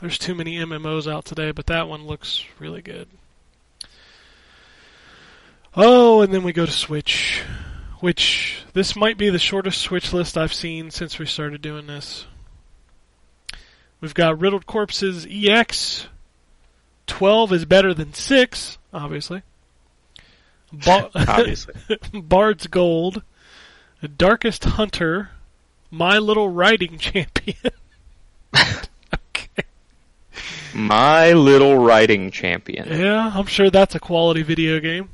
[0.00, 3.06] there's too many MMOs out today, but that one looks really good.
[5.76, 7.42] Oh, and then we go to Switch
[8.02, 12.26] which this might be the shortest Switch list I've seen since we started doing this.
[14.00, 16.08] We've got Riddled Corpses EX.
[17.06, 19.42] 12 is better than 6, obviously.
[20.72, 21.74] Ba- Obviously.
[22.12, 23.22] Bard's Gold.
[24.16, 25.30] Darkest Hunter.
[25.88, 27.56] My Little Riding Champion.
[28.56, 29.62] okay.
[30.74, 32.88] My Little Writing Champion.
[32.88, 35.10] Yeah, I'm sure that's a quality video game.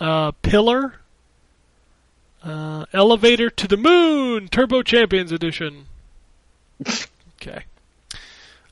[0.00, 0.94] Uh, Pillar.
[2.44, 5.86] Uh, Elevator to the Moon, Turbo Champions Edition.
[7.40, 7.64] okay.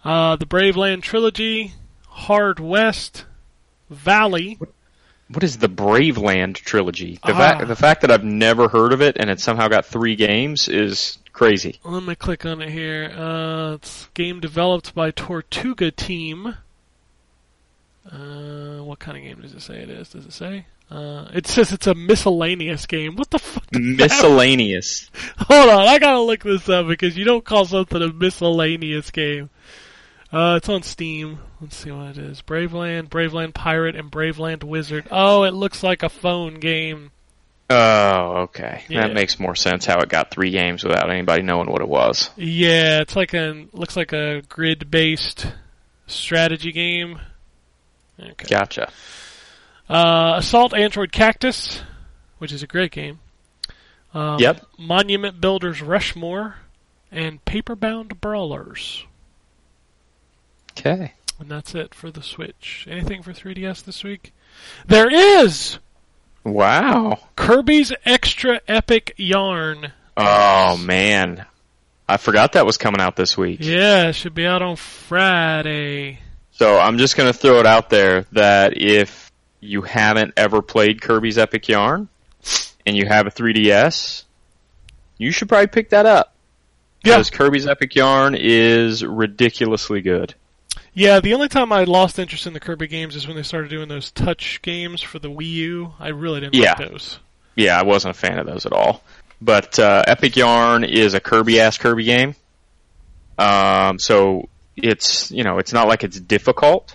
[0.04, 1.72] Uh, the Braveland Trilogy,
[2.08, 3.24] Hard West,
[3.88, 4.58] Valley.
[5.28, 7.18] What is the Braveland trilogy?
[7.24, 7.38] The, Ah.
[7.38, 10.68] fact the fact that I've never heard of it and it somehow got three games
[10.68, 11.78] is crazy.
[11.84, 13.10] Let me click on it here.
[13.16, 16.56] Uh, it's a game developed by Tortuga Team.
[18.10, 20.10] Uh, what kind of game does it say it is?
[20.10, 20.66] Does it say?
[20.92, 23.16] Uh, it says it's a miscellaneous game.
[23.16, 23.64] What the fuck?
[23.72, 25.10] Miscellaneous.
[25.38, 29.48] Hold on, I gotta look this up because you don't call something a miscellaneous game.
[30.30, 31.38] Uh, it's on Steam.
[31.62, 32.42] Let's see what it is.
[32.42, 35.06] Braveland, Braveland Pirate, and Braveland Wizard.
[35.10, 37.10] Oh, it looks like a phone game.
[37.70, 38.84] Oh, okay.
[38.90, 39.06] Yeah.
[39.06, 42.28] That makes more sense how it got three games without anybody knowing what it was.
[42.36, 45.46] Yeah, it's like a looks like a grid-based
[46.06, 47.18] strategy game.
[48.20, 48.46] Okay.
[48.46, 48.92] Gotcha.
[49.88, 51.82] Uh, Assault Android Cactus,
[52.38, 53.20] which is a great game.
[54.14, 54.64] Um, Yep.
[54.78, 56.56] Monument Builders Rushmore,
[57.10, 59.04] and Paperbound Brawlers.
[60.72, 61.12] Okay.
[61.38, 62.86] And that's it for the Switch.
[62.90, 64.32] Anything for 3DS this week?
[64.86, 65.78] There is
[66.44, 67.18] Wow.
[67.36, 69.92] Kirby's Extra Epic Yarn.
[70.16, 71.46] Oh man.
[72.08, 73.60] I forgot that was coming out this week.
[73.62, 76.18] Yeah, it should be out on Friday.
[76.52, 79.31] So I'm just going to throw it out there that if
[79.62, 82.08] you haven't ever played Kirby's Epic Yarn
[82.84, 84.24] and you have a 3DS,
[85.16, 86.34] you should probably pick that up.
[87.04, 87.14] Yeah.
[87.14, 90.34] Because Kirby's Epic Yarn is ridiculously good.
[90.94, 93.70] Yeah, the only time I lost interest in the Kirby games is when they started
[93.70, 95.92] doing those touch games for the Wii U.
[95.98, 96.74] I really didn't Yeah.
[96.78, 97.18] like those.
[97.54, 99.02] Yeah, I wasn't a fan of those at all.
[99.40, 102.34] But uh, Epic Yarn is a Kirby ass Kirby game.
[103.38, 106.94] Um, so it's you know it's not like it's difficult,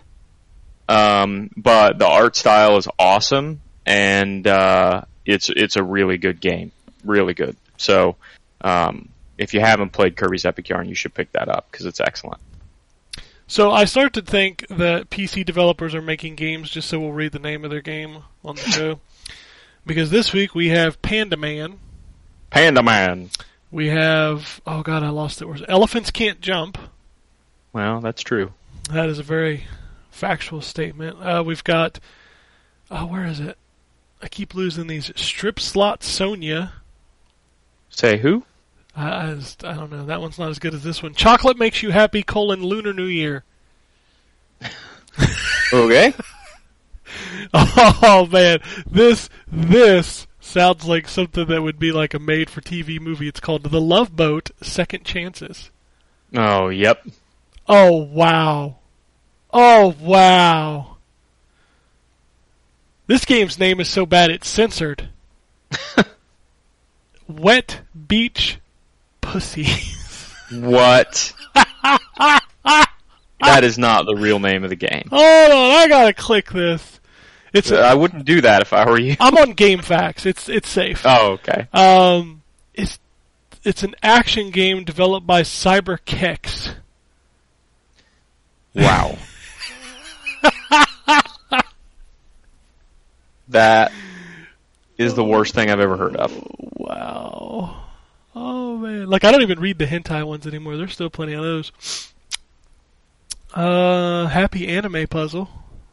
[0.89, 6.71] um, but the art style is awesome and uh, it's it's a really good game,
[7.03, 7.55] really good.
[7.77, 8.17] So
[8.61, 12.01] um, if you haven't played Kirby's Epic Yarn, you should pick that up because it's
[12.01, 12.41] excellent.
[13.47, 17.31] So I start to think that PC developers are making games just so we'll read
[17.31, 18.99] the name of their game on the show.
[19.85, 21.79] because this week we have Panda Man.
[22.49, 23.29] Panda Man.
[23.71, 25.45] We have oh god, I lost it.
[25.45, 26.77] Where's Elephants Can't Jump.
[27.71, 28.51] Well, that's true.
[28.91, 29.65] That is a very
[30.17, 31.17] factual statement.
[31.21, 31.99] Uh, we've got
[32.89, 33.57] oh, where is it?
[34.21, 35.11] I keep losing these.
[35.15, 36.73] Strip Slot Sonia.
[37.89, 38.43] Say who?
[38.95, 40.05] I, I, just, I don't know.
[40.05, 41.13] That one's not as good as this one.
[41.13, 42.23] Chocolate makes you happy.
[42.23, 43.43] Colon Lunar New Year.
[45.73, 46.13] Okay.
[47.53, 53.27] Oh man, this this sounds like something that would be like a made-for-TV movie.
[53.27, 55.71] It's called The Love Boat: Second Chances.
[56.35, 57.05] oh, yep.
[57.67, 58.77] Oh wow.
[59.59, 60.97] Oh wow.
[63.07, 65.09] This game's name is so bad it's censored.
[67.27, 68.59] Wet Beach
[69.19, 69.65] Pussy.
[70.51, 71.33] What?
[71.55, 72.43] that
[73.63, 75.07] is not the real name of the game.
[75.09, 76.99] Hold on, I gotta click this.
[77.51, 79.15] It's I wouldn't do that if I were you.
[79.19, 80.27] I'm on GameFAQs.
[80.27, 81.01] It's it's safe.
[81.03, 81.67] Oh, okay.
[81.73, 82.43] Um,
[82.75, 82.99] it's
[83.63, 86.75] it's an action game developed by CyberKex.
[88.75, 89.17] Wow.
[93.49, 93.91] That
[94.97, 96.31] is the worst thing I've ever heard of.
[96.75, 97.83] Wow.
[98.35, 100.77] Oh man, like I don't even read the hentai ones anymore.
[100.77, 102.11] There's still plenty of those.
[103.53, 105.49] Uh, happy anime puzzle.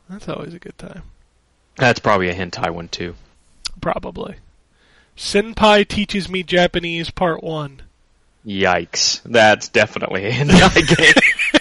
[0.08, 1.02] That's always a good time.
[1.76, 3.14] That's probably a hentai one too.
[3.80, 4.36] Probably.
[5.16, 7.82] Senpai teaches me Japanese part one.
[8.46, 9.22] Yikes.
[9.24, 11.60] That's definitely a hentai game.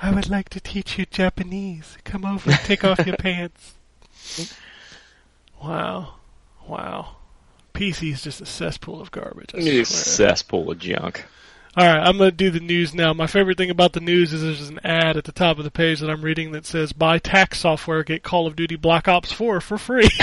[0.00, 1.96] I would like to teach you Japanese.
[2.04, 3.74] Come over and take off your pants.
[5.62, 6.14] Wow.
[6.66, 7.16] Wow.
[7.74, 9.50] PC is just a cesspool of garbage.
[9.54, 10.04] I You swear.
[10.30, 11.24] cesspool of junk.
[11.76, 13.12] All right, I'm going to do the news now.
[13.12, 15.72] My favorite thing about the news is there's an ad at the top of the
[15.72, 19.32] page that I'm reading that says buy tax software, get Call of Duty Black Ops
[19.32, 20.08] 4 for free.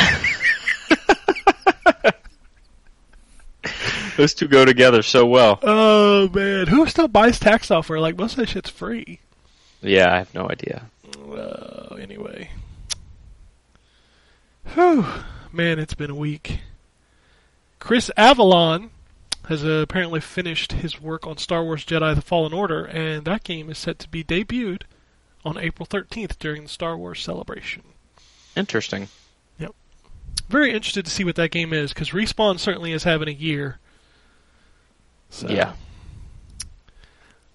[4.17, 5.59] Those two go together so well.
[5.63, 7.99] oh man, who still buys tax software?
[7.99, 9.19] Like most of that shit's free.
[9.81, 10.85] Yeah, I have no idea.
[11.29, 12.49] Uh, anyway.
[14.73, 15.05] Whew.
[15.51, 16.59] Man, it's been a week.
[17.79, 18.89] Chris Avellone
[19.47, 23.43] has uh, apparently finished his work on Star Wars Jedi The Fallen Order, and that
[23.43, 24.83] game is set to be debuted
[25.43, 27.81] on April 13th during the Star Wars celebration.
[28.55, 29.07] Interesting.
[29.57, 29.73] Yep.
[30.47, 33.79] Very interested to see what that game is, because Respawn certainly is having a year.
[35.29, 35.49] So.
[35.49, 35.73] Yeah.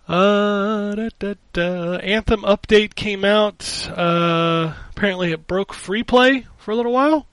[0.09, 1.97] Uh, da, da, da.
[1.97, 3.89] Anthem update came out.
[3.91, 7.27] Uh, apparently it broke free play for a little while,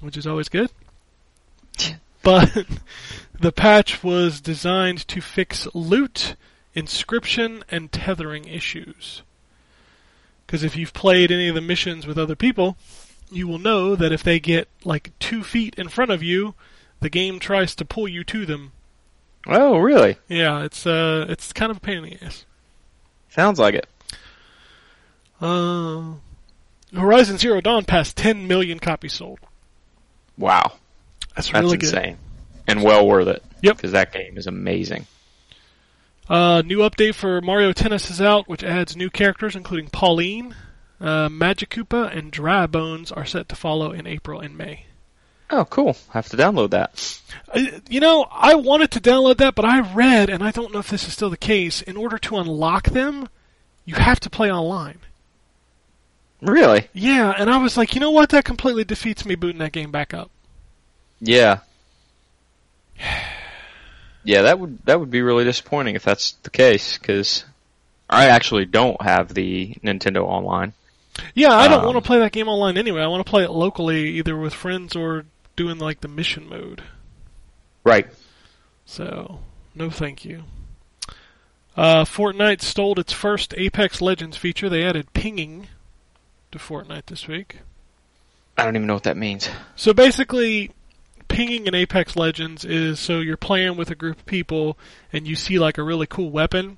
[0.00, 0.70] which is always good.
[2.24, 2.66] But
[3.40, 6.36] the patch was designed to fix loot,
[6.72, 9.22] inscription, and tethering issues.
[10.46, 12.76] Because if you've played any of the missions with other people,
[13.32, 16.54] you will know that if they get like two feet in front of you,
[17.00, 18.70] the game tries to pull you to them.
[19.46, 20.16] Oh, really?
[20.28, 22.44] Yeah, it's uh, it's kind of a pain in the ass.
[23.30, 23.86] Sounds like it.
[25.40, 26.14] Uh,
[26.94, 29.40] Horizon Zero Dawn passed 10 million copies sold.
[30.38, 30.72] Wow.
[31.34, 31.88] That's, That's really good.
[31.94, 32.18] insane.
[32.68, 33.42] And well worth it.
[33.62, 33.76] Yep.
[33.76, 35.06] Because that game is amazing.
[36.28, 40.54] Uh, new update for Mario Tennis is out, which adds new characters, including Pauline.
[41.00, 44.86] Uh, Magikoopa and Dry Bones are set to follow in April and May.
[45.54, 45.96] Oh, cool.
[46.08, 47.20] I have to download that.
[47.54, 50.78] Uh, You know, I wanted to download that, but I read, and I don't know
[50.78, 53.28] if this is still the case, in order to unlock them,
[53.84, 54.98] you have to play online.
[56.40, 56.88] Really?
[56.94, 58.30] Yeah, and I was like, you know what?
[58.30, 60.30] That completely defeats me booting that game back up.
[61.20, 61.58] Yeah.
[64.24, 67.44] Yeah, that would that would be really disappointing if that's the case because
[68.08, 70.74] I actually don't have the Nintendo Online.
[71.34, 73.00] Yeah, I don't Um, want to play that game online anyway.
[73.02, 75.24] I want to play it locally, either with friends or
[75.62, 76.82] doing like the mission mode.
[77.84, 78.08] Right.
[78.84, 79.38] So,
[79.76, 80.42] no thank you.
[81.76, 84.68] Uh, Fortnite stole its first Apex Legends feature.
[84.68, 85.68] They added pinging
[86.50, 87.60] to Fortnite this week.
[88.58, 89.48] I don't even know what that means.
[89.76, 90.72] So basically,
[91.28, 94.76] pinging in Apex Legends is so you're playing with a group of people
[95.12, 96.76] and you see like a really cool weapon.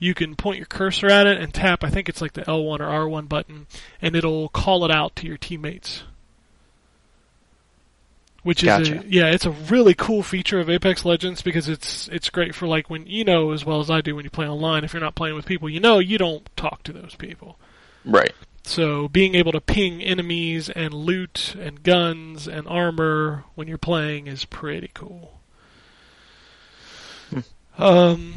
[0.00, 2.80] You can point your cursor at it and tap, I think it's like the L1
[2.80, 3.68] or R1 button,
[4.02, 6.02] and it'll call it out to your teammates.
[8.48, 9.00] Which is Gotcha.
[9.00, 12.66] a, yeah, it's a really cool feature of Apex Legends because it's it's great for
[12.66, 14.84] like when you know as well as I do when you play online.
[14.84, 17.58] If you're not playing with people, you know you don't talk to those people.
[18.06, 18.32] Right.
[18.64, 24.28] So being able to ping enemies and loot and guns and armor when you're playing
[24.28, 25.42] is pretty cool.
[27.76, 28.36] Um,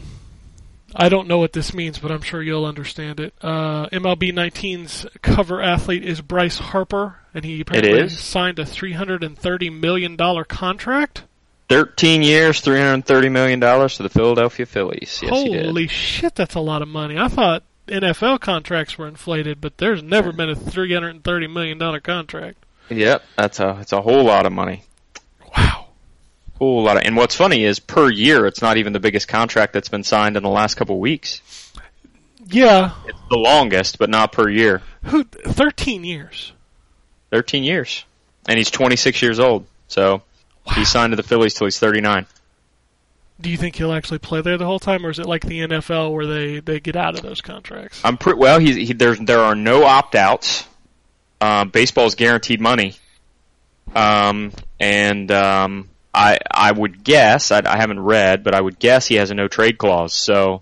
[0.95, 3.33] I don't know what this means, but I'm sure you'll understand it.
[3.41, 10.15] Uh, MLB 19's cover athlete is Bryce Harper, and he apparently signed a 330 million
[10.15, 11.23] dollar contract.
[11.69, 15.21] Thirteen years, three hundred thirty million dollars to the Philadelphia Phillies.
[15.23, 15.65] Yes, he did.
[15.67, 17.17] Holy shit, that's a lot of money.
[17.17, 22.57] I thought NFL contracts were inflated, but there's never been a 330 million dollar contract.
[22.89, 24.83] Yep, that's a it's a whole lot of money.
[25.55, 25.80] Wow.
[26.61, 27.03] Whole lot of.
[27.07, 30.37] And what's funny is per year, it's not even the biggest contract that's been signed
[30.37, 31.41] in the last couple weeks.
[32.51, 34.83] Yeah, It's the longest, but not per year.
[35.05, 35.23] Who?
[35.23, 36.53] Thirteen years.
[37.31, 38.05] Thirteen years,
[38.47, 39.65] and he's twenty six years old.
[39.87, 40.21] So
[40.75, 42.27] he signed to the Phillies till he's thirty nine.
[43.39, 45.61] Do you think he'll actually play there the whole time, or is it like the
[45.61, 47.99] NFL where they, they get out of those contracts?
[48.05, 48.59] I'm pretty well.
[48.59, 50.67] He's he, there's there are no opt outs.
[51.41, 52.93] Um, baseball is guaranteed money.
[53.95, 59.07] Um, and um, I I would guess I, I haven't read, but I would guess
[59.07, 60.13] he has a no trade clause.
[60.13, 60.61] So,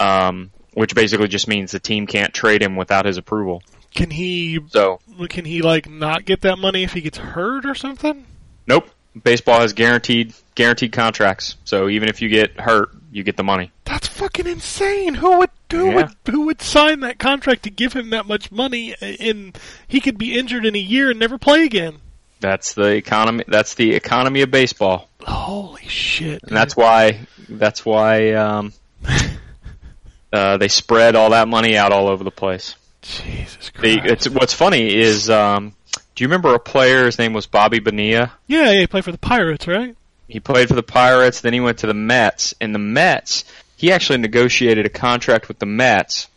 [0.00, 3.62] um, which basically just means the team can't trade him without his approval.
[3.94, 4.98] Can he So,
[5.28, 8.24] can he like not get that money if he gets hurt or something?
[8.66, 8.88] nope.
[9.22, 11.54] Baseball has guaranteed guaranteed contracts.
[11.64, 13.70] So even if you get hurt, you get the money.
[13.84, 15.14] That's fucking insane.
[15.14, 15.94] Who would who Yeah.
[15.94, 18.96] would who would sign that contract to give him that much money?
[19.00, 19.56] And
[19.86, 21.98] he could be injured in a year and never play again.
[22.44, 23.44] That's the economy.
[23.48, 26.42] That's the economy of baseball, Holy shit!
[26.42, 28.74] and that's why that's why um,
[30.32, 32.76] uh, they spread all that money out all over the place.
[33.00, 34.00] Jesus Christ.
[34.04, 35.74] it's what's funny is, um,
[36.14, 37.06] do you remember a player?
[37.06, 38.30] His name was Bobby Bonilla.
[38.46, 39.96] yeah, yeah, he played for the Pirates, right?
[40.28, 41.40] He played for the Pirates.
[41.40, 42.52] Then he went to the Mets.
[42.60, 43.44] And the Mets,
[43.76, 46.28] he actually negotiated a contract with the Mets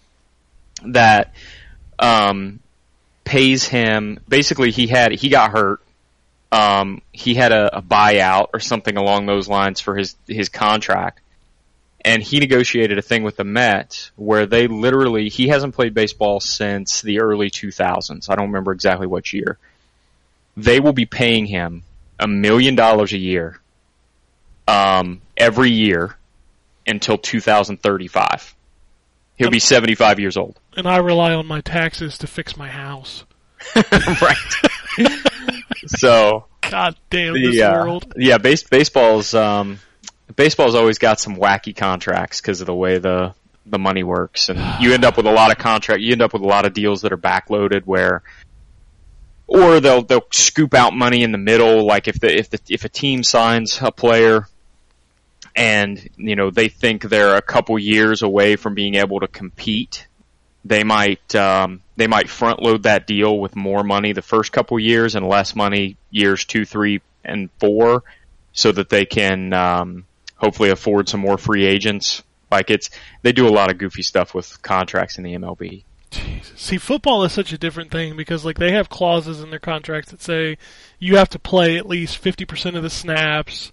[0.85, 1.33] that
[1.99, 2.59] um,
[3.25, 4.21] pays him.
[4.29, 5.81] Basically, he had he got hurt.
[6.51, 11.19] Um, he had a, a buyout or something along those lines for his his contract,
[12.05, 16.39] and he negotiated a thing with the Mets where they literally he hasn't played baseball
[16.39, 18.29] since the early 2000s.
[18.29, 19.57] I don't remember exactly what year.
[20.55, 21.83] They will be paying him
[22.19, 23.59] a million dollars a year
[24.67, 26.17] um, every year
[26.87, 28.55] until 2035.
[29.37, 30.59] He'll be 75 years old.
[30.75, 33.23] And I rely on my taxes to fix my house.
[33.75, 34.37] right.
[35.87, 38.13] so God damn the this uh, world.
[38.15, 39.79] yeah, base, baseball's um,
[40.35, 43.33] baseball's always got some wacky contracts because of the way the
[43.65, 46.01] the money works, and you end up with a lot of contract.
[46.01, 48.23] You end up with a lot of deals that are backloaded where.
[49.49, 52.83] Or they'll they'll scoop out money in the middle, like if the if the if
[52.83, 54.45] a team signs a player,
[55.55, 60.05] and you know they think they're a couple years away from being able to compete,
[60.67, 64.79] they might um, they might front load that deal with more money the first couple
[64.79, 68.03] years and less money years two, three, and four,
[68.53, 70.05] so that they can um,
[70.35, 72.23] hopefully afford some more free agents.
[72.51, 72.89] Like it's
[73.21, 75.83] they do a lot of goofy stuff with contracts in the MLB.
[76.09, 76.59] Jesus.
[76.59, 80.11] See, football is such a different thing because like they have clauses in their contracts
[80.11, 80.57] that say
[80.99, 83.71] you have to play at least fifty percent of the snaps,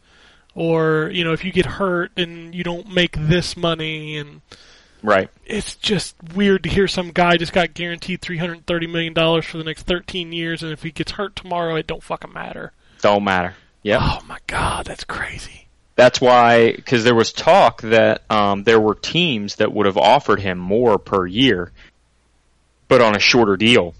[0.55, 4.41] or you know if you get hurt and you don't make this money, and
[5.07, 5.29] Right.
[5.45, 9.45] it's just weird to hear some guy just got guaranteed three hundred thirty million dollars
[9.45, 12.73] for the next thirteen years, and if he gets hurt tomorrow, it don't fucking matter.
[13.03, 13.55] Don't matter.
[13.83, 13.99] Yeah.
[14.01, 15.69] Oh my god, that's crazy.
[15.97, 20.41] That's why, because there was talk that um, there were teams that would have offered
[20.41, 21.71] him more per year,
[22.89, 23.95] but on a shorter deal,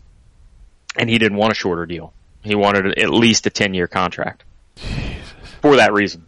[0.97, 2.15] and he didn't want a shorter deal.
[2.43, 4.43] He wanted at least a ten-year contract
[4.77, 5.23] Jesus.
[5.61, 6.25] for that reason.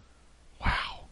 [0.65, 1.07] Wow,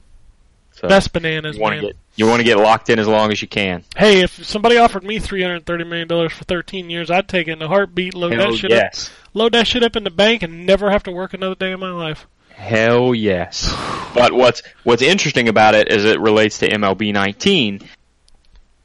[0.73, 1.81] So that's bananas, man.
[1.81, 3.85] get you want to get locked in as long as you can.
[3.97, 7.49] Hey, if somebody offered me three hundred thirty million dollars for thirteen years, I'd take
[7.49, 8.15] it in a heartbeat.
[8.15, 8.93] Load Hell that shit up
[9.35, 11.81] load that shit up in the bank and never have to work another day in
[11.81, 12.27] my life.
[12.51, 13.75] hell yes.
[14.15, 17.81] But what's what's interesting about it as it relates to MLB 19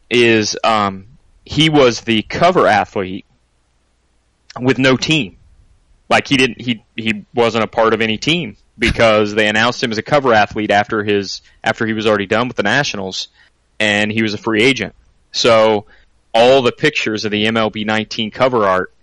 [0.09, 1.07] is um,
[1.45, 3.25] he was the cover athlete
[4.59, 5.37] with no team.
[6.09, 9.91] Like he didn't he he wasn't a part of any team because they announced him
[9.91, 13.27] as a cover athlete after his after he was already done with the Nationals
[13.79, 14.95] and he was a free agent.
[15.31, 15.85] So
[16.33, 18.93] all the pictures of the MLB 19 cover art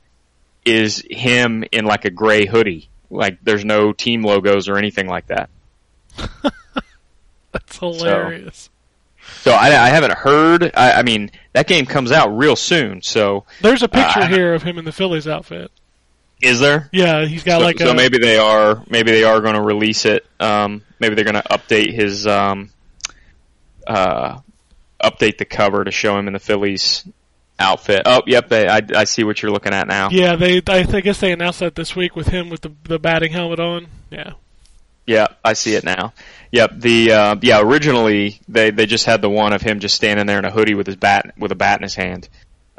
[0.65, 2.89] is him in like a gray hoodie.
[3.11, 5.49] Like there's no team logos or anything like that.
[7.53, 8.71] That's hilarious.
[9.43, 10.73] So I, I haven't heard.
[10.75, 13.03] I, I mean, that game comes out real soon.
[13.03, 15.71] So There's a picture Uh, here of him in the Phillies outfit.
[16.41, 16.89] Is there?
[16.93, 18.83] Yeah, he's got so, like so a maybe they are.
[18.89, 20.27] Maybe they are going to release it.
[20.39, 22.71] Um, maybe they're going to update his um,
[23.87, 24.39] uh,
[25.03, 27.07] update the cover to show him in the Phillies
[27.59, 28.03] outfit.
[28.05, 28.49] Oh, yep.
[28.49, 30.11] They, I, I see what you're looking at now.
[30.11, 30.37] yeah.
[30.37, 33.33] They I, I guess they announced that this week with him with the the batting
[33.33, 33.87] helmet on.
[34.11, 34.33] Yeah.
[35.07, 36.13] Yeah, I see it now.
[36.51, 36.81] Yep.
[36.81, 37.61] The uh, yeah.
[37.61, 40.75] Originally, they they just had the one of him just standing there in a hoodie
[40.75, 42.29] with his bat with a bat in his hand.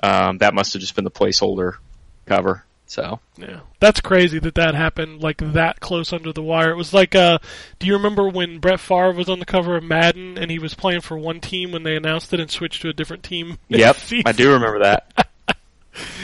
[0.03, 1.77] Um, that must have just been the placeholder
[2.25, 2.65] cover.
[2.89, 6.71] So Yeah, that's crazy that that happened like that close under the wire.
[6.71, 7.37] It was like, uh,
[7.79, 10.73] do you remember when Brett Favre was on the cover of Madden and he was
[10.73, 13.57] playing for one team when they announced it and switched to a different team?
[13.69, 13.97] Yep.
[14.25, 15.27] I do remember that.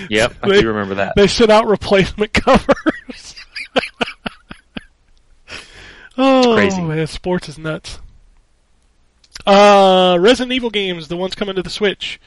[0.10, 1.14] Yep, I They- do remember that.
[1.16, 3.36] They sent out replacement covers.
[6.18, 6.82] oh crazy.
[6.82, 8.00] man, sports is nuts.
[9.46, 12.20] Uh, Resident Evil games, the ones coming to the Switch.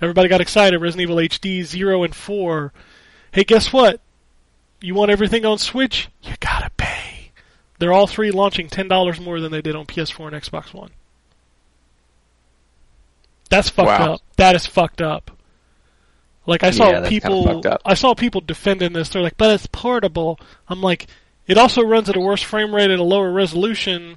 [0.00, 0.78] Everybody got excited.
[0.78, 2.72] Resident Evil HD zero and four.
[3.36, 4.00] Hey, guess what?
[4.80, 6.08] You want everything on Switch?
[6.22, 7.32] You gotta pay.
[7.78, 10.88] They're all three launching ten dollars more than they did on PS4 and Xbox One.
[13.50, 14.14] That's fucked Wow.
[14.14, 14.20] up.
[14.36, 15.32] That is fucked up.
[16.46, 17.62] Like I saw Yeah, people.
[17.84, 19.10] I saw people defending this.
[19.10, 21.06] They're like, "But it's portable." I'm like,
[21.46, 24.16] it also runs at a worse frame rate at a lower resolution.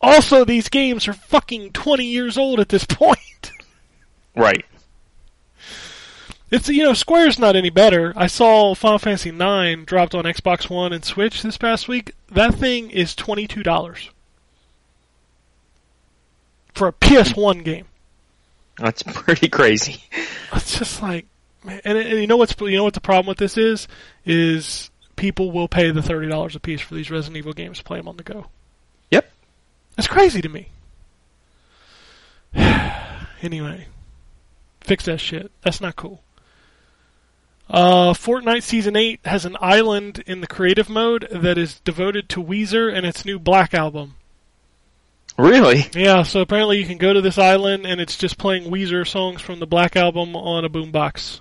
[0.00, 3.52] Also, these games are fucking 20 years old at this point.
[4.34, 4.64] Right.
[6.50, 8.12] It's you know Square's not any better.
[8.16, 12.12] I saw Final Fantasy IX dropped on Xbox One and Switch this past week.
[12.30, 14.10] That thing is twenty two dollars
[16.74, 17.86] for a PS1 game.
[18.78, 20.04] That's pretty crazy.
[20.54, 21.26] It's just like,
[21.64, 23.88] man, and, and you know what's you know what the problem with this is
[24.24, 27.84] is people will pay the thirty dollars a piece for these Resident Evil games, to
[27.84, 28.46] play them on the go.
[29.10, 29.28] Yep.
[29.96, 30.68] That's crazy to me.
[33.42, 33.88] anyway,
[34.82, 35.50] fix that shit.
[35.62, 36.22] That's not cool.
[37.68, 42.42] Uh, Fortnite Season 8 has an island in the creative mode that is devoted to
[42.42, 44.14] Weezer and its new Black album.
[45.36, 45.84] Really?
[45.92, 49.42] Yeah, so apparently you can go to this island and it's just playing Weezer songs
[49.42, 51.40] from the Black album on a boombox.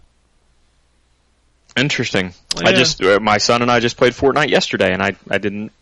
[1.77, 2.33] Interesting.
[2.57, 5.73] I just uh, my son and I just played Fortnite yesterday, and I I didn't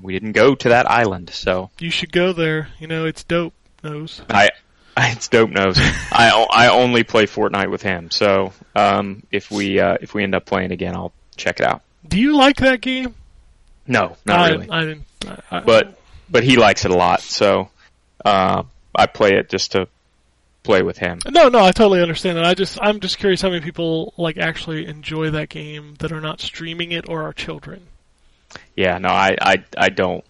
[0.00, 2.68] we didn't go to that island, so You should go there.
[2.80, 3.54] You know, it's dope.
[3.84, 4.20] Nose.
[4.28, 4.48] I.
[4.98, 5.78] I it's dope nose.
[6.10, 10.44] I only play Fortnite with him, so um, if we uh, if we end up
[10.44, 11.82] playing again, I'll check it out.
[12.06, 13.14] Do you like that game?
[13.86, 14.70] No, not I, really.
[14.70, 15.00] I.
[15.26, 17.70] I, I- but but he likes it a lot, so
[18.24, 18.62] uh,
[18.94, 19.88] I play it just to
[20.62, 21.20] play with him.
[21.30, 22.44] No, no, I totally understand that.
[22.44, 26.20] I just, I'm just curious how many people like actually enjoy that game that are
[26.20, 27.86] not streaming it or are children.
[28.76, 30.24] Yeah, no, I I, I don't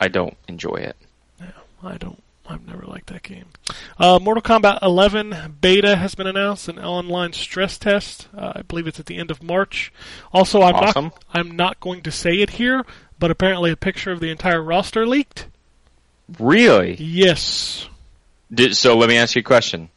[0.00, 0.96] I don't enjoy it.
[1.40, 1.46] No,
[1.82, 2.22] I don't.
[2.46, 3.46] I've never liked that game.
[3.98, 8.28] Uh, Mortal Kombat 11 beta has been announced, an online stress test.
[8.36, 9.92] Uh, I believe it's at the end of March.
[10.32, 11.04] Also, I'm Awesome.
[11.04, 11.24] not.
[11.32, 12.84] I'm not going to say it here,
[13.18, 15.46] but apparently a picture of the entire roster leaked.
[16.38, 16.94] Really?
[16.96, 17.88] Yes.
[18.52, 19.88] Did, so let me ask you a question.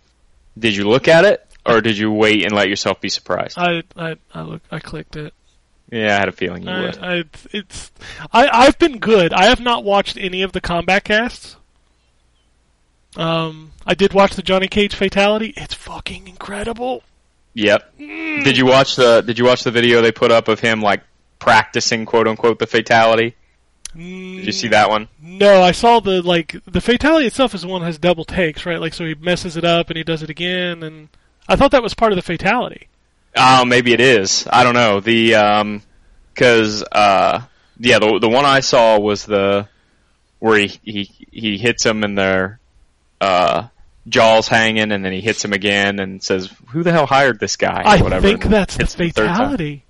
[0.57, 3.57] Did you look at it, or did you wait and let yourself be surprised?
[3.57, 4.61] I I I look.
[4.71, 5.33] I clicked it.
[5.91, 6.97] yeah, I had a feeling you would.
[6.97, 7.23] I, I,
[7.53, 7.91] it's
[8.33, 9.33] I I've been good.
[9.33, 11.57] I have not watched any of the Kombat Kasts.
[13.17, 15.53] Um, I did watch the Johnny Cage fatality.
[15.57, 17.03] It's fucking incredible.
[17.55, 17.97] Yep.
[17.97, 21.01] Did you watch the Did you watch the video they put up of him like
[21.39, 23.35] practicing quote unquote the fatality?
[23.95, 25.07] Did you see that one?
[25.19, 28.65] No, I saw the like the fatality itself is the one that has double takes,
[28.65, 28.79] right?
[28.79, 31.09] Like so he messes it up and he does it again, and
[31.47, 32.89] I thought that was part of the fatality.
[33.35, 34.47] Oh, maybe it is.
[34.51, 34.99] I don't know.
[34.99, 35.81] The um,
[36.33, 37.41] because uh,
[37.79, 39.67] yeah, the the one I saw was the
[40.37, 42.59] where he he he hits him and their
[43.21, 43.67] uh
[44.07, 47.55] jaws hanging, and then he hits him again and says, "Who the hell hired this
[47.57, 48.27] guy?" or I whatever.
[48.27, 49.83] think that's the fatality.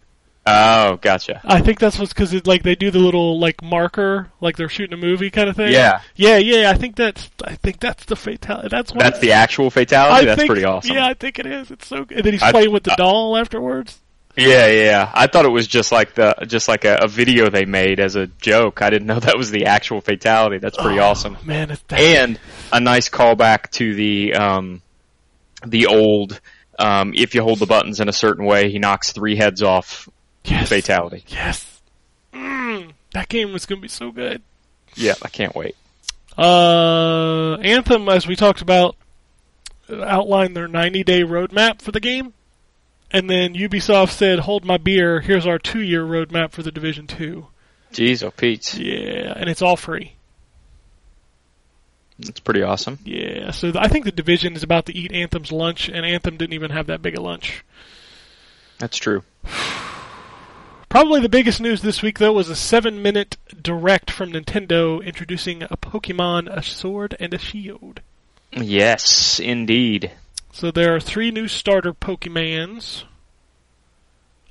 [0.50, 1.42] Oh, gotcha.
[1.44, 4.94] I think that's what's because like they do the little like marker, like they're shooting
[4.94, 5.74] a movie kind of thing.
[5.74, 6.00] Yeah.
[6.16, 6.70] yeah, yeah.
[6.72, 8.70] I think that's I think that's the fatality.
[8.72, 10.22] That's what That's the actual fatality.
[10.22, 10.96] I That's think- pretty awesome.
[10.96, 11.70] Yeah, I think it is.
[11.70, 12.20] It's so good.
[12.20, 14.00] And then he's I- playing with the I- doll afterwards.
[14.38, 15.12] Yeah, yeah.
[15.14, 18.16] I thought it was just like the just like a, a video they made as
[18.16, 18.82] a joke.
[18.82, 20.60] I didn't know that was the actual fatality.
[20.60, 21.38] That's pretty Oh, awesome.
[21.44, 21.72] man.
[21.72, 22.40] It's that, And
[22.72, 24.82] a nice callback to the um
[25.66, 26.40] the old
[26.78, 30.08] um if you hold the buttons in a certain way, he knocks three heads off
[30.46, 31.24] yes, fatality.
[31.28, 31.82] yes.
[32.34, 34.44] Mm, that game was gonna be so good.
[34.96, 35.76] Yeah, I can't wait.
[36.38, 38.96] Uh, Anthem, as we talked about,
[39.92, 42.34] outlined their 90 day roadmap for the game.
[43.12, 47.08] And then Ubisoft said, hold my beer, here's our two year roadmap for the Division
[47.08, 47.48] 2.
[47.94, 48.74] Jeez, oh Pete.
[48.78, 50.14] Yeah, and it's all free.
[52.20, 53.00] That's pretty awesome.
[53.06, 56.36] Yeah, so th- I think the Division is about to eat Anthem's lunch, and Anthem
[56.36, 57.64] didn't even have that big a lunch.
[58.80, 59.24] That's true.
[60.90, 65.64] Probably the biggest news this week, though, was a seven minute direct from Nintendo introducing
[65.64, 68.02] a Pokemon, a sword, and a shield.
[68.52, 70.12] Yes, indeed.
[70.58, 73.04] So there are three new starter Pokemons.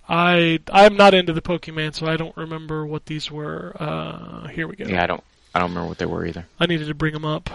[0.08, 3.74] I I'm not into the Pokemon, so I don't remember what these were.
[3.74, 4.84] Uh, here we go.
[4.84, 6.46] Yeah, I don't I don't remember what they were either.
[6.60, 7.50] I needed to bring them up.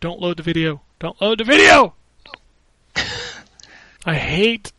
[0.00, 0.80] Don't load the video.
[0.98, 1.92] Don't load the video.
[4.06, 4.72] I hate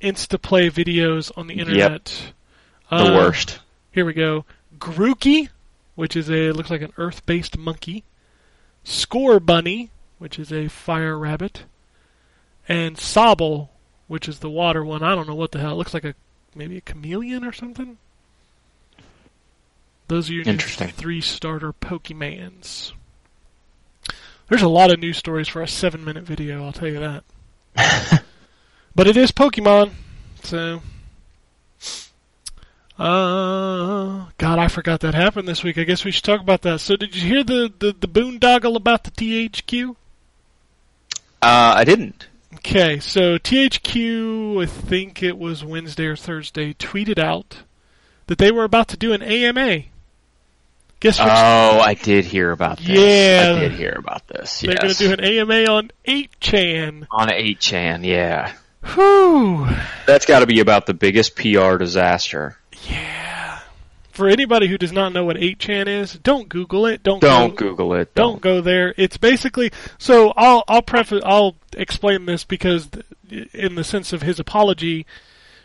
[0.00, 2.32] Instaplay videos on the internet.
[2.88, 3.58] The Uh, worst.
[3.92, 4.46] Here we go.
[4.78, 5.50] Grookey,
[5.94, 8.02] which is a looks like an Earth-based monkey.
[8.82, 11.64] Scorbunny, which is a fire rabbit,
[12.68, 13.68] and Sobble,
[14.08, 15.02] which is the water one.
[15.02, 15.72] I don't know what the hell.
[15.72, 16.14] It looks like a
[16.54, 17.98] maybe a chameleon or something.
[20.08, 20.88] Those are your new Interesting.
[20.90, 22.92] three starter Pokemans.
[24.48, 26.64] There's a lot of news stories for a seven-minute video.
[26.64, 27.24] I'll tell you that.
[28.94, 29.92] but it is Pokemon,
[30.42, 30.82] so
[32.98, 35.78] Uh, God, I forgot that happened this week.
[35.78, 36.80] I guess we should talk about that.
[36.80, 39.96] So, did you hear the the, the boondoggle about the THQ?
[41.42, 42.28] Uh, I didn't.
[42.54, 47.62] Okay, so THQ, I think it was Wednesday or Thursday, tweeted out
[48.26, 49.84] that they were about to do an AMA.
[51.00, 51.28] Guess what?
[51.28, 52.88] Oh, I did hear about this.
[52.88, 53.54] Yeah.
[53.56, 54.60] I did hear about this.
[54.60, 57.06] They're going to do an AMA on 8chan.
[57.10, 58.54] on 8chan, yeah.
[58.94, 59.68] Whew.
[60.06, 62.56] That's got to be about the biggest PR disaster.
[62.88, 63.23] Yeah.
[64.14, 67.02] For anybody who does not know what 8chan is, don't Google it.
[67.02, 68.14] Don't Don't go, Google it.
[68.14, 68.94] don't go there.
[68.96, 72.88] It's basically so I'll I'll preface I'll explain this because
[73.28, 75.04] in the sense of his apology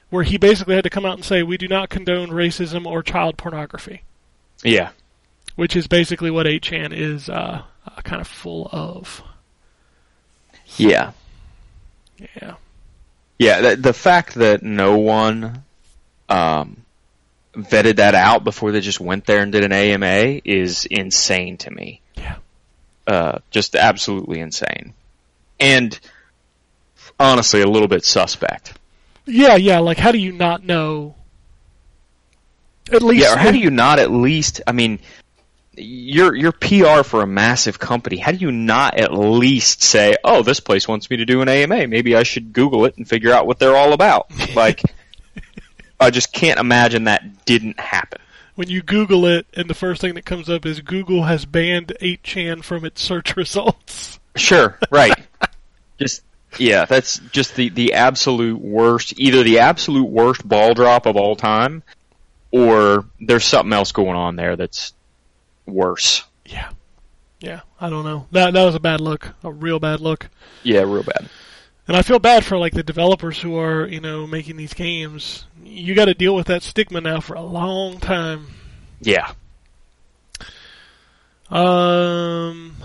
[0.10, 3.04] where he basically had to come out and say we do not condone racism or
[3.04, 4.02] child pornography,
[4.64, 4.90] Yeah.
[5.56, 9.22] which is basically what 8chan is uh, uh, kind of full of.
[10.78, 11.12] Yeah.
[12.42, 12.56] Yeah.
[13.38, 15.64] Yeah, the, the fact that no one
[16.28, 16.78] um,
[17.54, 21.72] vetted that out before they just went there and did an AMA is insane to
[21.72, 22.02] me.
[22.16, 22.36] Yeah.
[23.08, 24.94] Uh, just absolutely insane.
[25.60, 26.00] And
[27.20, 28.78] honestly, a little bit suspect.
[29.26, 31.16] Yeah, yeah, like how do you not know
[32.92, 34.62] at least Yeah, or how do you not at least?
[34.66, 35.00] I mean,
[35.76, 38.18] you're you're PR for a massive company.
[38.18, 41.50] How do you not at least say, "Oh, this place wants me to do an
[41.50, 41.88] AMA.
[41.88, 44.82] Maybe I should Google it and figure out what they're all about." Like,
[46.00, 48.22] I just can't imagine that didn't happen.
[48.56, 51.94] when you Google it and the first thing that comes up is Google has banned
[52.02, 54.20] 8chan from its search results.
[54.36, 55.14] Sure, right.
[56.00, 56.22] just
[56.58, 59.14] yeah, that's just the the absolute worst.
[59.20, 61.84] Either the absolute worst ball drop of all time,
[62.52, 64.94] or there's something else going on there that's
[65.68, 66.24] worse.
[66.46, 66.70] Yeah.
[67.40, 68.28] Yeah, I don't know.
[68.32, 70.30] That that was a bad look, a real bad look.
[70.64, 71.30] Yeah, real bad.
[71.90, 75.46] And I feel bad for like the developers who are, you know, making these games.
[75.64, 78.46] You got to deal with that stigma now for a long time.
[79.02, 79.32] Yeah.
[81.50, 82.76] Um,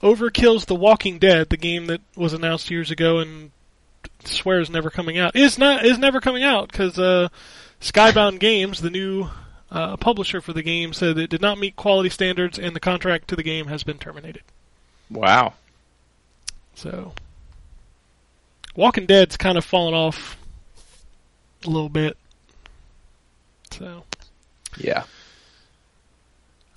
[0.00, 3.50] Overkill's The Walking Dead, the game that was announced years ago and
[4.22, 7.30] swears never coming out, is not is never coming out because uh,
[7.80, 9.30] Skybound Games, the new
[9.72, 13.26] uh, publisher for the game, said it did not meet quality standards and the contract
[13.26, 14.42] to the game has been terminated.
[15.10, 15.54] Wow.
[16.76, 17.14] So,
[18.76, 20.36] Walking Dead's kind of fallen off
[21.64, 22.16] a little bit.
[23.70, 24.04] So,
[24.76, 25.04] Yeah.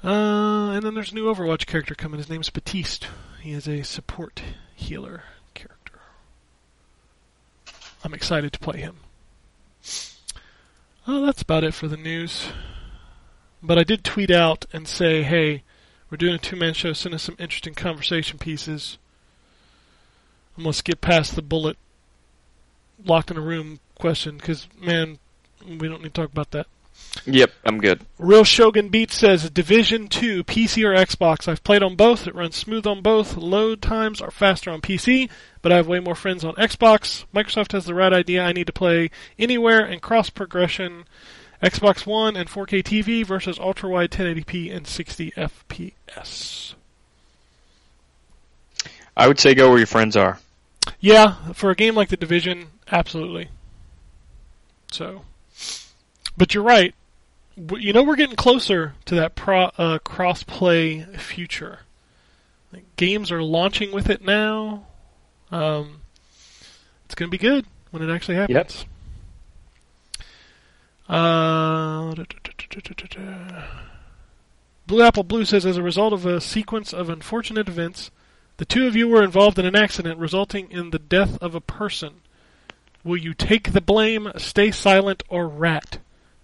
[0.03, 2.17] uh, and then there's a new Overwatch character coming.
[2.19, 3.07] His name's Baptiste.
[3.41, 4.41] He is a support
[4.75, 5.23] healer
[5.53, 5.99] character.
[8.03, 8.97] I'm excited to play him.
[11.07, 12.47] Oh, that's about it for the news.
[13.63, 15.63] But I did tweet out and say, hey,
[16.09, 16.93] we're doing a two man show.
[16.93, 18.97] Send us some interesting conversation pieces.
[20.57, 21.77] I'm going to skip past the bullet
[23.05, 25.19] locked in a room question because, man,
[25.65, 26.67] we don't need to talk about that.
[27.25, 28.01] Yep, I'm good.
[28.17, 31.47] Real Shogun Beat says Division 2, PC or Xbox.
[31.47, 32.27] I've played on both.
[32.27, 33.37] It runs smooth on both.
[33.37, 35.29] Load times are faster on PC,
[35.61, 37.25] but I have way more friends on Xbox.
[37.33, 38.43] Microsoft has the right idea.
[38.43, 41.05] I need to play anywhere and cross progression.
[41.61, 46.75] Xbox One and 4K TV versus ultra wide 1080p and 60 FPS.
[49.15, 50.39] I would say go where your friends are.
[50.99, 53.49] Yeah, for a game like The Division, absolutely.
[54.91, 55.23] So,
[56.37, 56.93] but you're right.
[57.55, 61.79] You know, we're getting closer to that pro, uh, cross-play future.
[62.71, 64.85] Like, games are launching with it now.
[65.51, 66.01] Um,
[67.05, 68.85] it's going to be good when it actually happens.
[71.09, 73.63] Uh, da- da- da.
[74.85, 78.11] Blue Apple Blue says, as a result of a sequence of unfortunate events,
[78.57, 81.61] the two of you were involved in an accident resulting in the death of a
[81.61, 82.21] person.
[83.07, 85.99] Will you take the blame, stay silent, or rat?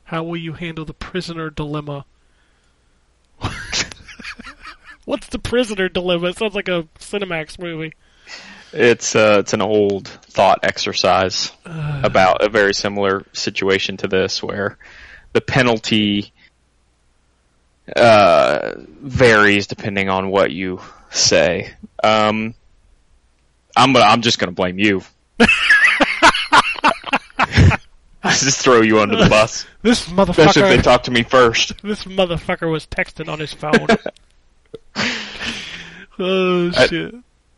[0.05, 2.05] How will you handle the prisoner dilemma?
[5.03, 6.29] What's the prisoner dilemma?
[6.29, 7.91] It sounds like a Cinemax movie.
[8.71, 14.77] It's uh, it's an old thought exercise about a very similar situation to this, where
[15.33, 16.31] the penalty
[17.93, 20.79] uh, varies depending on what you
[21.11, 21.73] say.
[22.01, 22.55] Um,
[23.75, 25.01] I'm I'm just gonna blame you.
[28.25, 30.29] I just throw you under the bus, This motherfucker.
[30.29, 31.81] especially if they talk to me first.
[31.83, 33.87] This motherfucker was texting on his phone.
[36.19, 37.15] oh I- shit!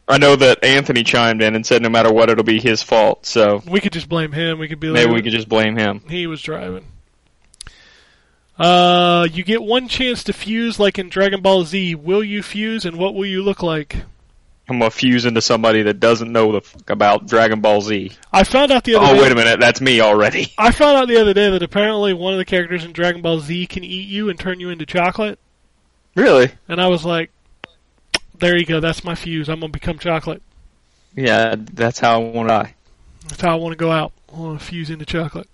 [0.08, 3.26] I know that Anthony chimed in and said no matter what, it'll be his fault.
[3.26, 4.60] So we could just blame him.
[4.60, 6.02] We could be like, maybe we could just blame him.
[6.08, 6.86] He was driving.
[8.58, 11.96] Uh, you get one chance to fuse like in Dragon Ball Z.
[11.96, 14.04] Will you fuse and what will you look like?
[14.68, 18.12] I'm gonna fuse into somebody that doesn't know the fuck about Dragon Ball Z.
[18.34, 19.22] I found out the other Oh day.
[19.22, 20.52] wait a minute, that's me already.
[20.58, 23.40] I found out the other day that apparently one of the characters in Dragon Ball
[23.40, 25.38] Z can eat you and turn you into chocolate.
[26.16, 26.52] Really?
[26.68, 27.30] And I was like,
[28.40, 28.80] there you go.
[28.80, 29.50] That's my fuse.
[29.50, 30.42] I'm gonna become chocolate.
[31.16, 32.76] Yeah, that's how I want to die.
[33.28, 34.12] That's how I want to go out.
[34.34, 35.48] I want to fuse into chocolate.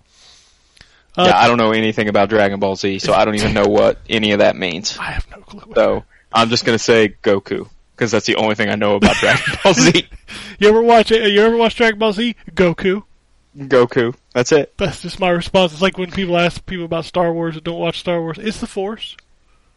[1.16, 3.66] Uh, yeah, I don't know anything about Dragon Ball Z, so I don't even know
[3.66, 4.96] what any of that means.
[5.00, 5.72] I have no clue.
[5.74, 7.68] So I'm just gonna say Goku
[8.02, 10.08] because that's the only thing I know about Dragon Ball Z.
[10.58, 11.12] You ever watch?
[11.12, 11.30] it?
[11.30, 12.34] You ever watch Dragon Ball Z?
[12.50, 13.04] Goku.
[13.56, 14.12] Goku.
[14.34, 14.76] That's it.
[14.76, 15.72] That's just my response.
[15.72, 18.38] It's like when people ask people about Star Wars that don't watch Star Wars.
[18.38, 19.16] It's the Force.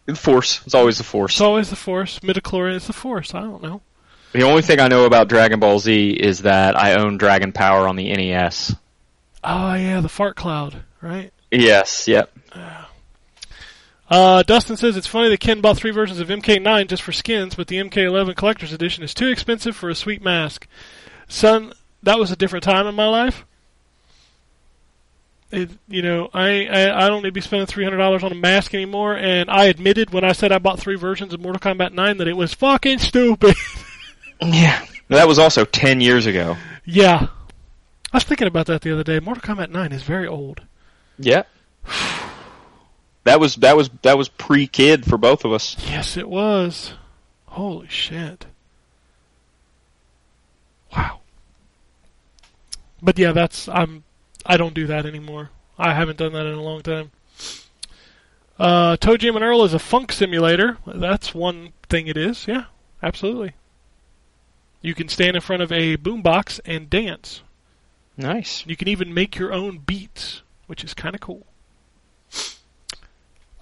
[0.08, 0.64] The Force.
[0.66, 1.34] It's always the Force.
[1.34, 2.20] It's always the Force.
[2.22, 3.36] Midichlorian is the Force.
[3.36, 3.82] I don't know.
[4.32, 7.88] The only thing I know about Dragon Ball Z is that I own Dragon Power
[7.88, 8.76] on the NES.
[9.44, 11.32] Oh yeah, the fart cloud, right?
[11.52, 12.08] Yes.
[12.08, 12.35] Yep.
[14.10, 17.56] Uh, Dustin says it's funny that Ken bought three versions of MK9 just for skins,
[17.56, 20.68] but the MK11 Collector's Edition is too expensive for a sweet mask.
[21.28, 23.46] Son, that was a different time in my life.
[25.52, 28.32] It, you know, I, I I don't need to be spending three hundred dollars on
[28.32, 29.16] a mask anymore.
[29.16, 32.28] And I admitted when I said I bought three versions of Mortal Kombat 9 that
[32.28, 33.56] it was fucking stupid.
[34.42, 34.86] Yeah.
[35.08, 36.58] That was also ten years ago.
[36.84, 37.28] yeah,
[38.12, 39.22] I was thinking about that the other day.
[39.22, 40.62] Mortal Kombat 9 is very old.
[41.18, 41.44] Yeah.
[43.26, 45.76] That was that was that was pre kid for both of us.
[45.90, 46.94] Yes, it was.
[47.48, 48.46] Holy shit.
[50.96, 51.20] Wow.
[53.02, 54.04] But yeah, that's I'm
[54.46, 55.50] I don't do that anymore.
[55.78, 57.12] I haven't done that in a long time.
[58.60, 60.78] Uh, ToeJam and Earl is a funk simulator.
[60.86, 62.48] That's one thing it is.
[62.48, 62.66] Yeah,
[63.02, 63.54] absolutely.
[64.82, 67.42] You can stand in front of a boombox and dance.
[68.16, 68.64] Nice.
[68.68, 71.48] You can even make your own beats, which is kind of cool.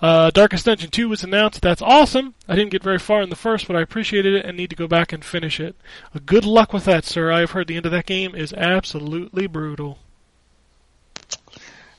[0.04, 1.62] Uh, Darkest Dungeon 2 was announced.
[1.62, 2.34] That's awesome.
[2.46, 4.76] I didn't get very far in the first, but I appreciated it and need to
[4.76, 5.78] go back and finish it.
[6.14, 7.32] Uh, good luck with that, sir.
[7.32, 10.00] I have heard the end of that game is absolutely brutal.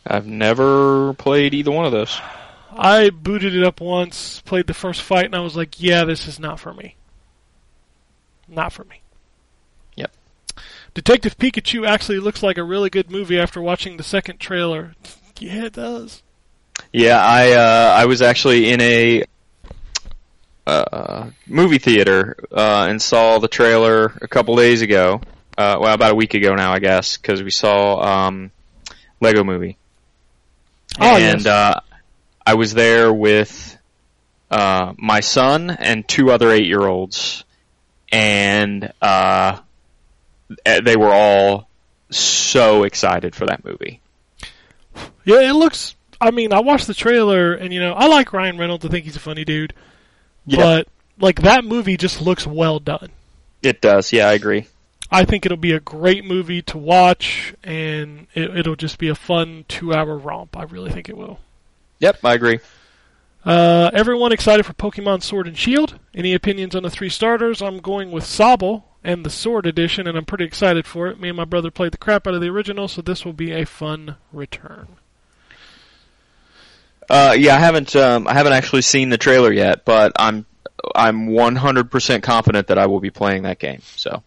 [0.07, 2.20] I've never played either one of those.
[2.76, 6.28] I booted it up once, played the first fight, and I was like, yeah, this
[6.28, 6.96] is not for me.
[8.46, 9.00] Not for me.
[9.96, 10.11] Yep.
[10.92, 14.94] Detective Pikachu actually looks like a really good movie after watching the second trailer.
[15.38, 16.22] Yeah, it does.
[16.92, 19.24] Yeah, I uh, I was actually in a
[20.66, 25.20] uh, movie theater uh, and saw the trailer a couple days ago.
[25.56, 28.50] Uh, well, about a week ago now, I guess, because we saw um,
[29.20, 29.76] Lego Movie.
[31.00, 31.46] Oh, and yes.
[31.46, 31.80] uh,
[32.46, 33.76] I was there with
[34.50, 37.44] uh, my son and two other eight-year-olds,
[38.12, 39.58] and uh,
[40.64, 41.68] eh, they were all
[42.10, 44.00] so excited for that movie.
[45.24, 45.96] Yeah, it looks.
[46.24, 48.84] I mean, I watched the trailer, and you know, I like Ryan Reynolds.
[48.84, 49.74] I think he's a funny dude.
[50.46, 50.56] Yeah.
[50.56, 53.10] But like that movie just looks well done.
[53.62, 54.66] It does, yeah, I agree.
[55.10, 59.14] I think it'll be a great movie to watch, and it, it'll just be a
[59.14, 60.56] fun two-hour romp.
[60.56, 61.40] I really think it will.
[61.98, 62.58] Yep, I agree.
[63.44, 65.98] Uh, everyone excited for Pokemon Sword and Shield?
[66.14, 67.60] Any opinions on the three starters?
[67.60, 71.20] I'm going with Sobble and the Sword Edition, and I'm pretty excited for it.
[71.20, 73.52] Me and my brother played the crap out of the original, so this will be
[73.52, 74.88] a fun return.
[77.09, 80.46] Uh, yeah, I haven't um, I haven't actually seen the trailer yet, but I'm
[80.94, 83.80] I'm 100% confident that I will be playing that game.
[83.96, 84.22] So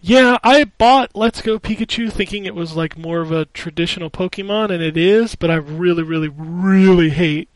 [0.00, 4.70] Yeah, I bought Let's Go Pikachu thinking it was like more of a traditional Pokemon,
[4.70, 7.48] and it is, but I really, really, really hate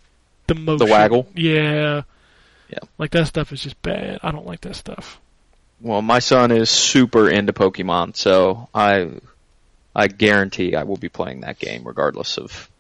[0.47, 0.87] the motion.
[0.87, 1.29] The waggle?
[1.35, 2.03] Yeah.
[2.69, 2.79] Yeah.
[2.99, 4.21] Like that stuff is just bad.
[4.23, 5.21] I don't like that stuff.
[5.81, 9.11] well, my son is super into Pokemon, so I
[9.95, 12.71] I guarantee I will be playing that game regardless of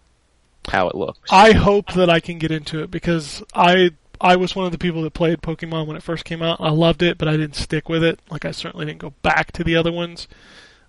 [0.71, 1.19] how it looks.
[1.31, 3.91] I hope that I can get into it because I
[4.21, 6.61] I was one of the people that played Pokemon when it first came out.
[6.61, 8.21] I loved it, but I didn't stick with it.
[8.31, 10.29] Like I certainly didn't go back to the other ones.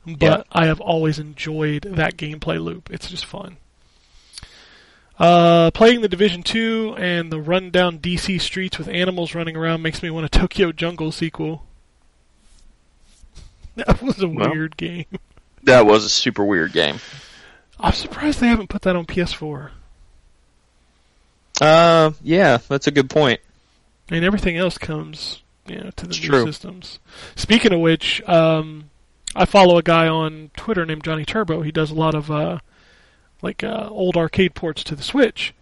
[0.05, 0.43] But Yeah.
[0.51, 2.89] I have always enjoyed that gameplay loop.
[2.91, 3.57] It's just fun.
[5.19, 10.01] Uh, playing the Division 2 and the rundown DC streets with animals running around makes
[10.01, 11.65] me want a Tokyo Jungle sequel.
[13.75, 14.51] That was a Well.
[14.51, 15.05] weird game.
[15.63, 16.97] that was a super weird game.
[17.81, 19.71] I'm surprised they haven't put that on PS4.
[21.59, 23.39] Uh, yeah, that's a good point.
[24.09, 26.45] I mean, everything else comes, you know, to the It's new true.
[26.45, 26.99] systems.
[27.35, 28.89] Speaking of which, um,
[29.35, 31.61] I follow a guy on Twitter named Johnny Turbo.
[31.61, 32.59] He does a lot of uh,
[33.41, 35.53] like uh, old arcade ports to the Switch,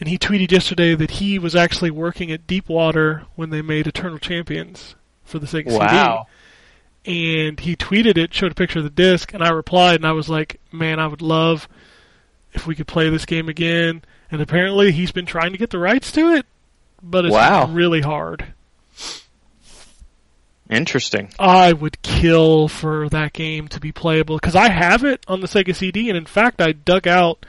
[0.00, 4.18] and he tweeted yesterday that he was actually working at Deepwater when they made Eternal
[4.18, 4.94] Champions
[5.24, 6.26] for the Sega Wow.
[6.26, 6.35] CD.
[7.06, 10.12] And he tweeted it, showed a picture of the disc, and I replied, and I
[10.12, 11.68] was like, "Man, I would love
[12.52, 15.78] if we could play this game again." And apparently, he's been trying to get the
[15.78, 16.46] rights to it,
[17.02, 17.66] but it's Wow.
[17.66, 18.46] really hard.
[20.68, 21.30] Interesting.
[21.38, 25.46] I would kill for that game to be playable because I have it on the
[25.46, 27.46] Sega CD, and in fact, I dug out.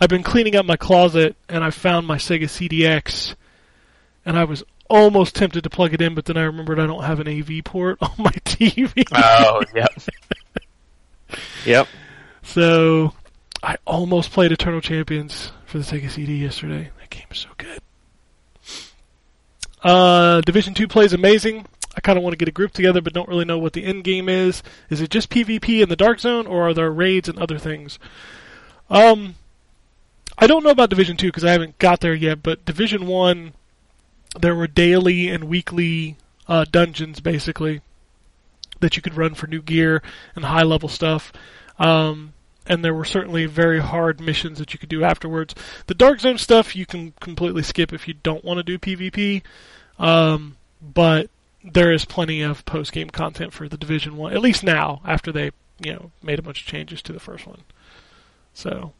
[0.00, 3.36] I've been cleaning up my closet, and I found my Sega CDX,
[4.24, 7.04] and I was almost tempted to plug it in, but then I remembered I don't
[7.04, 9.04] have an AV port on my TV.
[9.12, 9.90] Oh, yep.
[11.64, 11.88] yep.
[12.42, 13.12] So
[13.62, 16.90] I almost played Eternal Champions for the Sega CD yesterday.
[17.00, 17.80] That game is so good.
[19.82, 21.66] Uh, Division Two plays amazing.
[21.96, 23.84] I kind of want to get a group together, but don't really know what the
[23.84, 24.62] end game is.
[24.90, 27.98] Is it just PvP in the Dark Zone, or are there raids and other things?
[28.90, 29.36] Um,
[30.38, 32.42] I don't know about Division Two because I haven't got there yet.
[32.42, 33.54] But Division One,
[34.40, 36.16] there were daily and weekly
[36.48, 37.80] uh, dungeons basically
[38.80, 40.02] that you could run for new gear
[40.34, 41.32] and high level stuff.
[41.78, 42.32] Um,
[42.66, 45.54] and there were certainly very hard missions that you could do afterwards.
[45.86, 49.42] The Dark Zone stuff you can completely skip if you don't want to do PvP,
[49.98, 51.30] um, but
[51.62, 55.32] there is plenty of post game content for the Division One, at least now after
[55.32, 57.62] they you know made a bunch of changes to the first one.
[58.52, 58.92] So,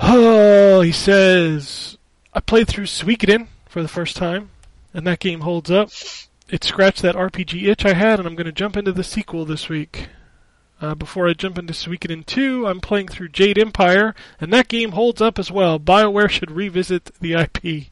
[0.00, 1.98] oh, he says
[2.34, 4.50] I played through Suikoden for the first time,
[4.92, 5.90] and that game holds up.
[6.48, 9.44] It scratched that RPG itch I had, and I'm going to jump into the sequel
[9.44, 10.08] this week.
[10.80, 14.92] Uh, before I jump into Suikoden 2, I'm playing through Jade Empire, and that game
[14.92, 15.78] holds up as well.
[15.78, 17.86] BioWare should revisit the IP.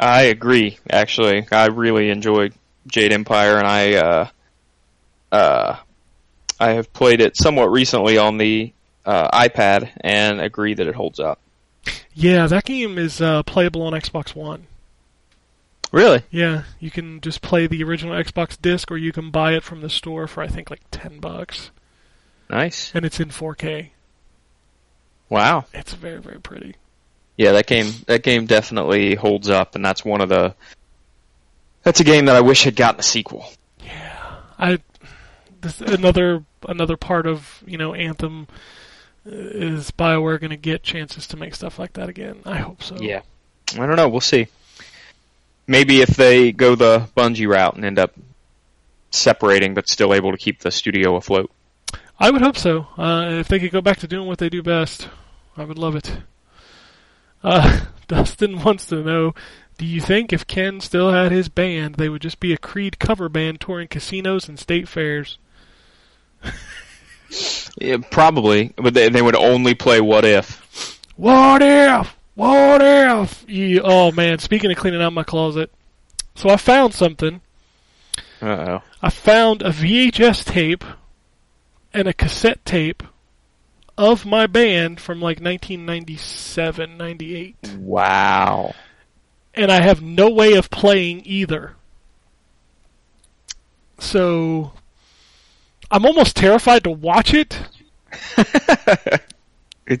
[0.00, 0.78] I agree.
[0.90, 2.54] Actually, I really enjoyed
[2.86, 4.28] Jade Empire, and I uh,
[5.30, 5.76] uh,
[6.58, 8.72] I have played it somewhat recently on the
[9.04, 11.38] uh, iPad, and agree that it holds up.
[12.14, 14.66] Yeah, that game is uh, playable on Xbox One.
[15.92, 16.22] Really?
[16.30, 19.80] Yeah, you can just play the original Xbox disc, or you can buy it from
[19.80, 21.70] the store for I think like ten bucks,
[22.50, 22.90] Nice.
[22.94, 23.90] and it's in 4K.
[25.28, 25.66] Wow.
[25.72, 26.76] It's very very pretty.
[27.36, 30.54] Yeah, that game that game definitely holds up, and that's one of the.
[31.82, 33.46] That's a game that I wish had gotten a sequel.
[33.84, 34.78] Yeah, I
[35.60, 38.46] this another another part of you know Anthem
[39.24, 42.40] is Bioware going to get chances to make stuff like that again.
[42.44, 42.96] I hope so.
[42.96, 43.22] Yeah.
[43.72, 44.08] I don't know.
[44.08, 44.48] We'll see.
[45.66, 48.14] Maybe if they go the Bungie route and end up
[49.10, 51.50] separating, but still able to keep the studio afloat.
[52.18, 52.86] I would hope so.
[52.98, 55.08] Uh, if they could go back to doing what they do best,
[55.56, 56.18] I would love it.
[57.42, 59.34] Uh, Dustin wants to know
[59.78, 62.98] Do you think if Ken still had his band, they would just be a Creed
[62.98, 65.38] cover band touring casinos and state fairs?
[67.80, 71.00] Yeah, probably, but they, they would only play What If.
[71.16, 72.16] What if?
[72.34, 73.44] What if?
[73.48, 75.70] You, oh man, speaking of cleaning out my closet.
[76.34, 77.40] So I found something.
[78.42, 78.82] Uh oh.
[79.00, 80.84] I found a VHS tape
[81.92, 83.04] and a cassette tape
[83.96, 87.56] of my band from like 1997, 98.
[87.78, 88.74] Wow.
[89.54, 91.76] And I have no way of playing either.
[94.00, 94.72] So
[95.94, 97.56] I'm almost terrified to watch it.
[99.86, 100.00] It,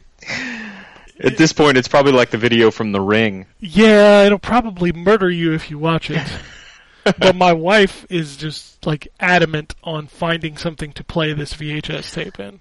[1.20, 3.44] at this point, it's probably like the video from The Ring.
[3.60, 6.26] Yeah, it'll probably murder you if you watch it.
[7.18, 12.40] but my wife is just like adamant on finding something to play this VHS tape
[12.40, 12.60] in.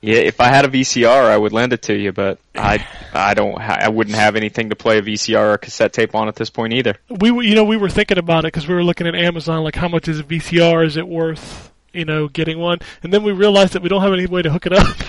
[0.00, 2.84] Yeah, if I had a VCR, I would lend it to you, but I
[3.14, 6.34] I don't I wouldn't have anything to play a VCR or cassette tape on at
[6.34, 6.96] this point either.
[7.08, 9.76] we you know we were thinking about it because we were looking at Amazon like
[9.76, 12.78] how much is a VCR is it worth you know getting one.
[13.02, 14.96] And then we realized that we don't have any way to hook it up.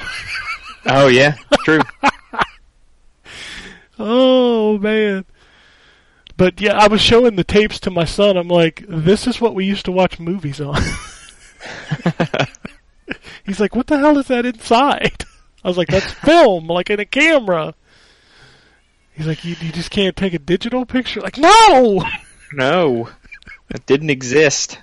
[0.86, 1.80] Oh yeah, true.
[3.98, 5.24] oh man.
[6.36, 8.36] But yeah I was showing the tapes to my son.
[8.36, 10.82] I'm like this is what we used to watch movies on.
[13.46, 15.24] He's like what the hell is that inside?
[15.64, 17.76] I was like that's film like in a camera.
[19.14, 21.22] He's like you, you just can't take a digital picture?
[21.22, 22.04] Like no!
[22.52, 23.10] No,
[23.70, 24.80] it didn't exist.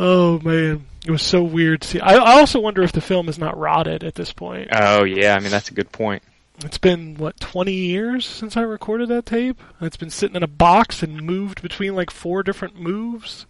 [0.00, 1.80] Oh man, it was so weird.
[1.80, 4.68] to See, I, I also wonder if the film is not rotted at this point.
[4.70, 6.22] Oh yeah, I mean that's a good point.
[6.64, 9.60] It's been what twenty years since I recorded that tape.
[9.80, 13.46] It's been sitting in a box and moved between like four different moves.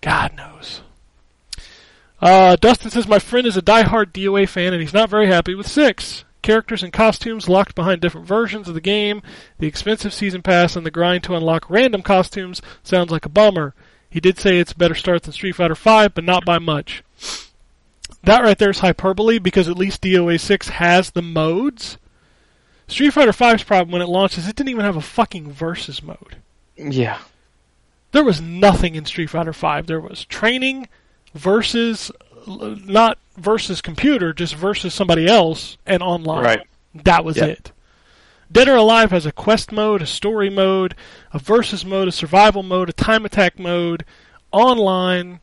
[0.00, 0.80] God knows.
[2.22, 5.54] Uh, Dustin says my friend is a die-hard DOA fan and he's not very happy
[5.54, 6.24] with six.
[6.40, 9.20] Characters and costumes locked behind different versions of the game.
[9.58, 13.74] The expensive season pass and the grind to unlock random costumes sounds like a bummer.
[14.14, 17.02] He did say it's a better start than Street Fighter V, but not by much.
[18.22, 21.98] That right there is hyperbole because at least DOA 6 has the modes.
[22.86, 26.36] Street Fighter V's problem when it launches, it didn't even have a fucking versus mode.
[26.76, 27.18] Yeah,
[28.12, 29.80] There was nothing in Street Fighter V.
[29.84, 30.86] There was training
[31.34, 32.12] versus
[32.46, 36.44] not versus computer, just versus somebody else and online.
[36.44, 36.60] Right.
[36.94, 37.48] That was Yep.
[37.48, 37.72] it.
[38.54, 40.94] Dead or Alive has a quest mode, a story mode,
[41.32, 44.04] a versus mode, a survival mode, a time attack mode,
[44.52, 45.40] online.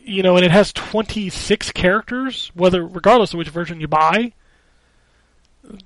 [0.00, 4.32] You know, and it has 26 characters, whether regardless of which version you buy.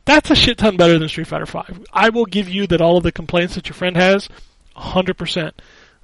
[0.07, 1.85] That's a shit ton better than Street Fighter V.
[1.93, 4.31] I will give you that all of the complaints that your friend has,
[4.79, 5.53] 100%.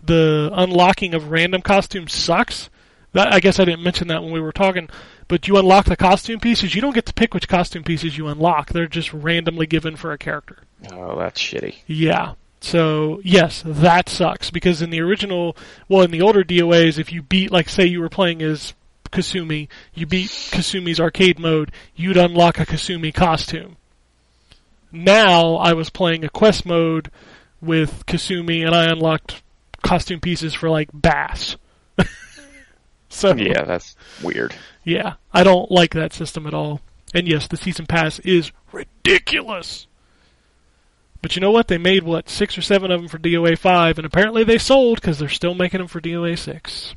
[0.03, 2.69] The unlocking of random costumes sucks.
[3.15, 4.91] That, I guess I didn't mention that when we were talking,
[5.29, 6.75] but you unlock the costume pieces.
[6.75, 8.71] You don't get to pick which costume pieces you unlock.
[8.71, 10.59] They're just randomly given for a character.
[10.93, 11.77] Oh, that's shitty.
[11.87, 12.35] Yeah.
[12.61, 15.57] So yes, that sucks because in the original,
[15.89, 18.75] well, in the older DOAs, if you beat, like, say you were playing as
[19.11, 23.77] Kasumi, you beat Kasumi's arcade mode, you'd unlock a Kasumi costume.
[24.91, 27.11] Now I was playing a quest mode
[27.61, 29.43] with Kasumi, and I unlocked
[29.83, 31.57] costume pieces for like Bass.
[33.09, 34.55] so Yeah, that's weird.
[34.85, 36.81] Yeah, I don't like that system at all.
[37.15, 39.87] And yes, the season pass is ridiculous.
[41.23, 41.69] But you know what?
[41.69, 45.01] They made what six or seven of them for DOA five, and apparently they sold
[45.01, 46.95] because they're still making them for DOA six.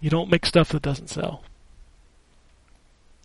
[0.00, 1.42] You don't make stuff that doesn't sell.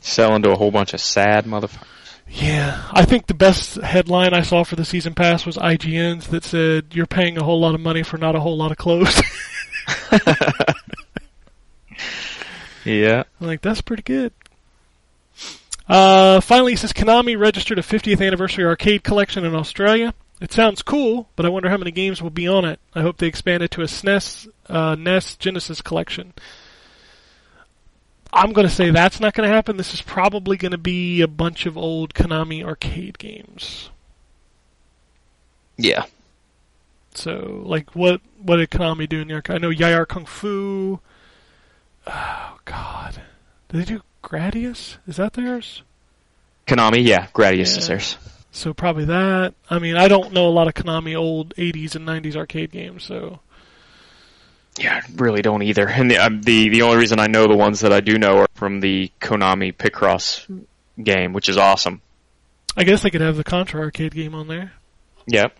[0.01, 1.87] Selling to a whole bunch of sad motherfuckers.
[2.27, 6.43] Yeah, I think the best headline I saw for the season pass was IGN's that
[6.43, 9.21] said you're paying a whole lot of money for not a whole lot of clothes.
[12.85, 13.23] Yeah.
[13.39, 14.33] I'm like, that's pretty good.
[15.87, 20.13] Uh, finally, it says Konami registered a 50th anniversary arcade collection in Australia.
[20.39, 22.79] It sounds cool, but I wonder how many games will be on it.
[22.93, 26.33] I hope they expand it to a SNES, uh, NES Genesis collection.
[28.31, 29.77] I'm going to say that's not going to happen.
[29.77, 33.89] This is probably going to be a bunch of old Konami arcade games.
[35.77, 36.05] Yeah.
[37.13, 39.57] So, like, what what did Konami do in the arcade?
[39.57, 40.99] I know Yie Ar Kung Fu.
[42.07, 43.21] Oh God,
[43.69, 44.97] did they do Gradius?
[45.07, 45.83] Is that theirs?
[46.67, 47.27] Konami, yeah.
[47.33, 47.79] Gradius Yeah.
[47.79, 48.17] is theirs.
[48.51, 49.53] So probably that.
[49.69, 53.03] I mean, I don't know a lot of Konami old '80s and '90s arcade games,
[53.03, 53.39] so
[54.79, 55.87] Yeah, I really don't either.
[55.87, 58.37] And the, um, the the only reason I know the ones that I do know
[58.39, 60.45] are from the Konami Picross
[61.01, 62.01] game, which is awesome.
[62.75, 64.73] I guess they could have the Contra arcade game on there.
[65.27, 65.55] Yep.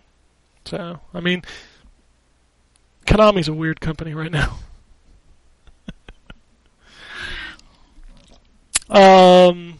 [0.64, 1.42] So, I mean,
[3.06, 4.58] Konami's a weird company right now.
[8.90, 9.78] um,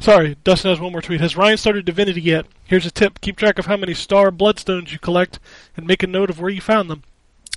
[0.00, 1.20] sorry, Dustin has one more tweet.
[1.20, 2.46] Has Ryan started Divinity yet?
[2.64, 5.38] Here's a tip: keep track of how many star bloodstones you collect,
[5.76, 7.02] and make a note of where you found them.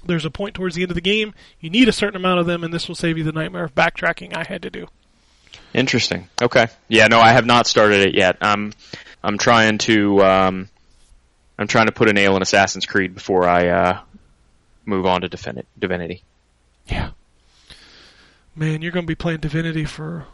[0.06, 1.34] There's a point towards the end of the game.
[1.60, 3.76] You need a certain amount of them, and this will save you the nightmare of
[3.76, 4.88] backtracking I had to do.
[5.74, 6.30] Interesting.
[6.42, 6.68] Okay.
[6.88, 8.38] Yeah, no, I have not started it yet.
[8.42, 8.74] I'm
[9.24, 10.70] I'm trying to um,
[11.58, 14.00] I'm trying to put a nail in Assassin's Creed before I uh,
[14.86, 16.24] move on to Divinity.
[16.88, 17.12] Yeah.
[18.56, 20.26] Man, you're going to be playing Divinity for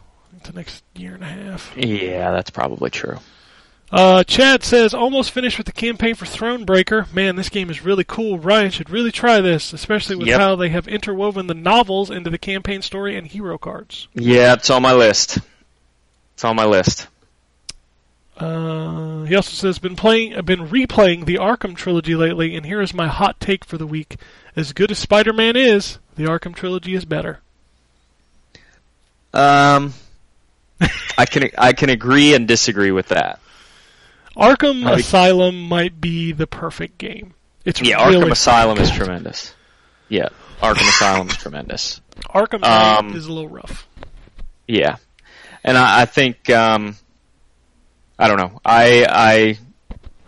[0.44, 1.74] the next year and a half.
[1.76, 3.18] Yeah, that's probably true.
[3.92, 7.12] Uh, Chad says, almost finished with the campaign for Thronebreaker.
[7.14, 8.40] Man, this game is really cool.
[8.40, 10.40] Ryan should really try this, especially with Yep.
[10.40, 14.08] how they have interwoven the novels into the campaign story and hero cards.
[14.14, 15.38] Yeah, it's on my list.
[16.34, 17.08] It's on my list.
[18.38, 22.82] Uh, he also says, been playing, I've been replaying the Arkham trilogy lately, and here
[22.82, 24.18] is my hot take for the week.
[24.58, 27.40] As good as Spider-Man is, the Arkham trilogy is better.
[29.34, 29.94] Um,
[31.18, 33.40] I can I can agree and disagree with that.
[34.36, 37.34] Arkham Asylum might be the perfect game.
[37.64, 39.54] It's Yeah, really Arkham Asylum is tremendous.
[40.10, 40.30] Yeah,
[40.62, 42.02] Arkham Asylum is tremendous.
[42.30, 43.88] Arkham Um, is a little rough.
[44.68, 44.98] Yeah,
[45.64, 46.98] and I, I think um,
[48.20, 48.60] I don't know.
[48.66, 49.58] I I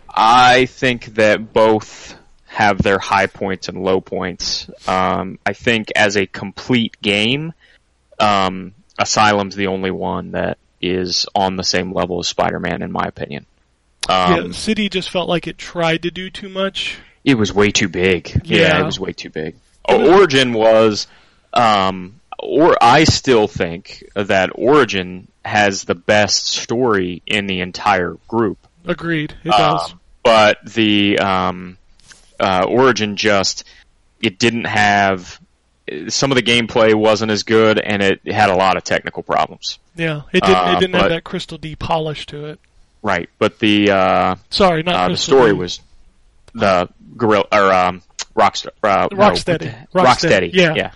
[0.08, 4.68] I think that both have their high points and low points.
[4.88, 7.52] Um, I think as a complete game,
[8.18, 13.04] um, Asylum's the only one that is on the same level as Spider-Man, in my
[13.06, 13.46] opinion.
[14.08, 16.98] Um, yeah, City just felt like it tried to do too much.
[17.24, 18.42] It was way too big.
[18.44, 18.80] Yeah.
[18.80, 19.56] it was way too big.
[19.88, 21.06] Origin was,
[21.52, 28.58] um, or I still think that Origin has the best story in the entire group.
[28.84, 29.34] Agreed.
[29.44, 29.94] It Uh, does.
[30.22, 31.78] But the um,
[32.38, 33.64] uh, Origin just
[34.20, 35.40] it didn't have
[36.08, 39.78] some of the gameplay wasn't as good, and it had a lot of technical problems.
[39.96, 40.56] Yeah, it didn't.
[40.56, 42.60] uh, it didn't have that Crystal D polish to it.
[43.02, 45.58] Right, but the uh, Sorry, not uh, the story D.
[45.58, 45.80] was
[46.52, 48.02] the gorilla or um,
[48.34, 48.70] Rockstar.
[48.82, 49.58] Uh, Rocksteady.
[49.58, 50.50] the- Rocksteady, Rocksteady.
[50.52, 50.74] yeah.
[50.74, 50.90] yeah.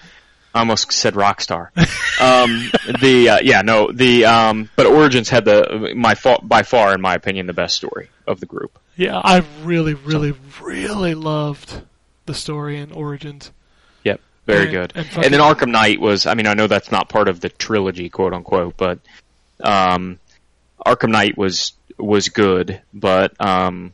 [0.54, 1.68] I almost said Rockstar.
[2.20, 2.70] um,
[3.00, 7.00] the uh, yeah no the um, but Origins had the my fa- by far in
[7.00, 8.78] my opinion the best story of the group.
[8.94, 11.80] Yeah, I really, really, really loved
[12.26, 13.50] the story in Origins.
[14.46, 14.92] Very And- good.
[14.96, 17.48] and And, then Arkham Knight was I mean I know that's not part of the
[17.48, 18.98] trilogy quote unquote but
[19.62, 20.18] um,
[20.84, 23.92] Arkham Knight was was good, but um,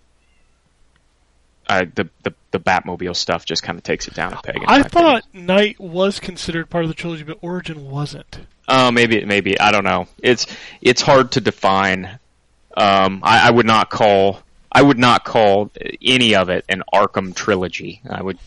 [1.69, 4.65] I, the the the Batmobile stuff just kind of takes it down a peg.
[4.67, 8.41] I thought Knight was considered part of the trilogy, but Origin wasn't.
[8.67, 10.07] Oh, maybe, maybe I don't know.
[10.23, 10.47] It's
[10.81, 12.19] it's hard to define.
[12.77, 14.41] Um, I, I would not call
[14.73, 15.71] I would not call
[16.03, 18.01] any of it an Arkham trilogy.
[18.09, 18.39] I would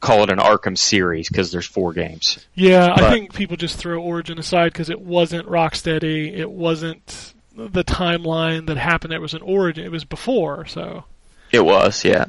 [0.00, 2.46] call it an Arkham series because there's four games.
[2.54, 6.36] Yeah, I think people just throw Origin aside because it wasn't Rocksteady.
[6.36, 9.12] It wasn't the timeline that happened.
[9.12, 9.84] It was an Origin.
[9.84, 11.04] It was before, so
[11.50, 12.26] It was, yeah.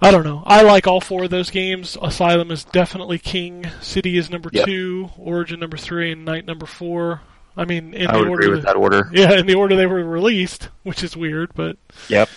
[0.00, 0.42] I don't know.
[0.46, 1.96] I like all four of those games.
[2.02, 3.64] Asylum is definitely king.
[3.80, 4.66] City is number Yep.
[4.66, 5.10] two.
[5.16, 7.22] Origin number three, and Knight number four.
[7.56, 8.42] I mean, in I the would order.
[8.42, 9.08] agree with that order.
[9.12, 11.78] Yeah, in the order they were released, which is weird, but
[12.08, 12.28] Yep.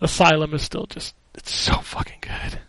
[0.00, 2.60] Asylum is still just it's so fucking good.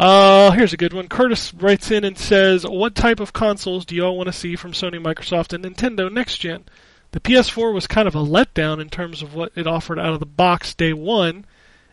[0.00, 1.08] Uh, here's a good one.
[1.08, 4.72] Curtis writes in and says, "What type of consoles do y'all want to see from
[4.72, 6.64] Sony, Microsoft, and Nintendo next gen?
[7.12, 10.20] The PS4 was kind of a letdown in terms of what it offered out of
[10.20, 11.44] the box day one.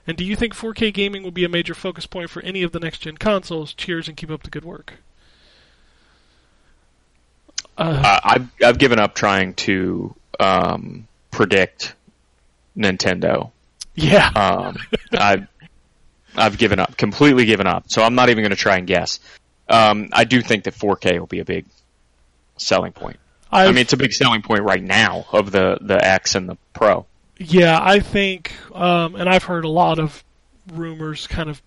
[0.08, 2.72] And do you think 4K gaming will be a major focus point for any of
[2.72, 3.74] the next gen consoles?
[3.74, 4.94] Cheers and keep up the good work."
[7.78, 11.94] Uh, Uh, I've I've given up trying to um, predict
[12.78, 13.52] Nintendo.
[13.96, 14.78] yeah, Um,
[15.12, 15.48] I've
[16.38, 17.86] I've given up, completely given up.
[17.88, 19.20] So I'm not even going to try and guess.
[19.70, 21.66] Um, I do think that 4K will be a big
[22.58, 23.18] selling point.
[23.52, 26.48] I I've- mean, it's a big selling point right now of the the X and
[26.50, 27.06] the Pro.
[27.40, 30.24] Yeah, I think, um, and I've heard a lot of
[30.74, 31.62] rumors kind of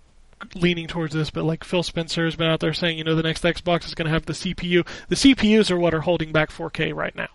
[0.54, 3.22] leaning towards this, but like Phil Spencer has been out there saying, you know, the
[3.22, 4.86] next Xbox is going to have the CPU.
[5.08, 7.28] The CPUs are what are holding back 4K right now.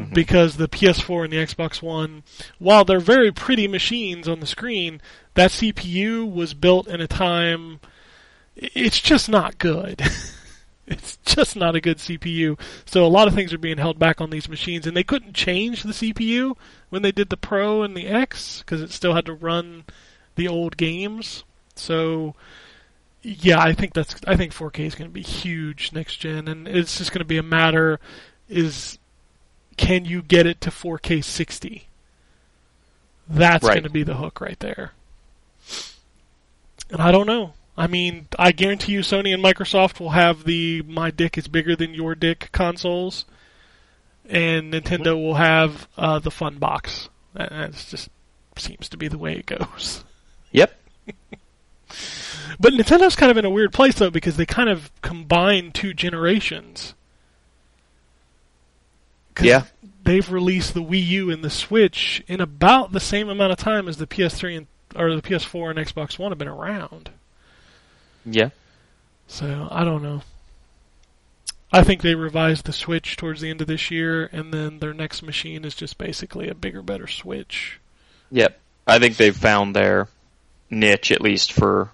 [0.00, 0.14] Mm-hmm.
[0.14, 2.22] Because the PS4 and the Xbox One,
[2.58, 5.00] while they're very pretty machines on the screen,
[5.34, 7.80] that CPU was built in a time.
[8.56, 10.02] It's just not good.
[10.86, 12.58] it's just not a good CPU.
[12.84, 15.34] So a lot of things are being held back on these machines, and they couldn't
[15.34, 16.56] change the CPU
[16.88, 19.84] when they did the Pro and the X because it still had to run
[20.34, 21.44] the old games.
[21.76, 22.34] So
[23.22, 26.66] yeah, I think that's I think 4K is going to be huge next gen, and
[26.66, 28.00] it's just going to be a matter
[28.48, 28.98] is
[29.80, 31.88] can you get it to 4K 60?
[33.26, 33.72] That's Right.
[33.72, 34.92] going to be the hook right there.
[36.90, 37.54] And I don't know.
[37.78, 41.74] I mean, I guarantee you Sony and Microsoft will have the my dick is bigger
[41.74, 43.24] than your dick consoles,
[44.28, 47.08] and Nintendo will have uh, the fun box.
[47.32, 48.10] That just
[48.56, 50.04] seems to be the way it goes.
[50.52, 50.74] Yep.
[52.58, 55.94] But Nintendo's kind of in a weird place though because they kind of combine two
[55.94, 56.94] generations.
[59.34, 59.62] 'Cause Yeah.
[60.02, 63.86] They've released the Wii U and the Switch in about the same amount of time
[63.86, 64.66] as the PS3 and
[64.96, 67.10] or the PS4 and Xbox One have been around.
[68.26, 68.50] Yeah.
[69.28, 70.22] So I don't know.
[71.72, 74.92] I think they revised the Switch towards the end of this year, and then their
[74.92, 77.78] next machine is just basically a bigger, better Switch.
[78.32, 78.58] Yep.
[78.88, 80.08] I think they've found their
[80.68, 81.90] niche at least for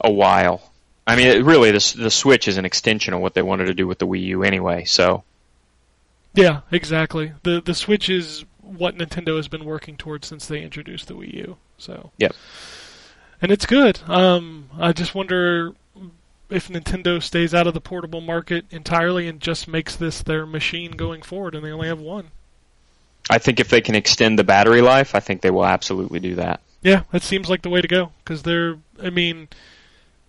[0.00, 0.70] a while.
[1.06, 3.74] I mean, it, really, the the Switch is an extension of what they wanted to
[3.74, 4.84] do with the Wii U anyway.
[4.84, 5.24] So
[6.36, 7.32] Yeah, exactly.
[7.42, 11.34] the The Switch is what Nintendo has been working towards since they introduced the Wii
[11.34, 11.56] U.
[11.78, 12.34] So Yep.
[13.42, 14.00] and it's good.
[14.08, 15.72] Um, I just wonder
[16.48, 20.92] if Nintendo stays out of the portable market entirely and just makes this their machine
[20.92, 22.28] going forward, and they only have one.
[23.28, 26.36] I think if they can extend the battery life, I think they will absolutely do
[26.36, 26.60] that.
[26.82, 28.76] Yeah, that seems like the way to go because they're.
[29.02, 29.48] I mean,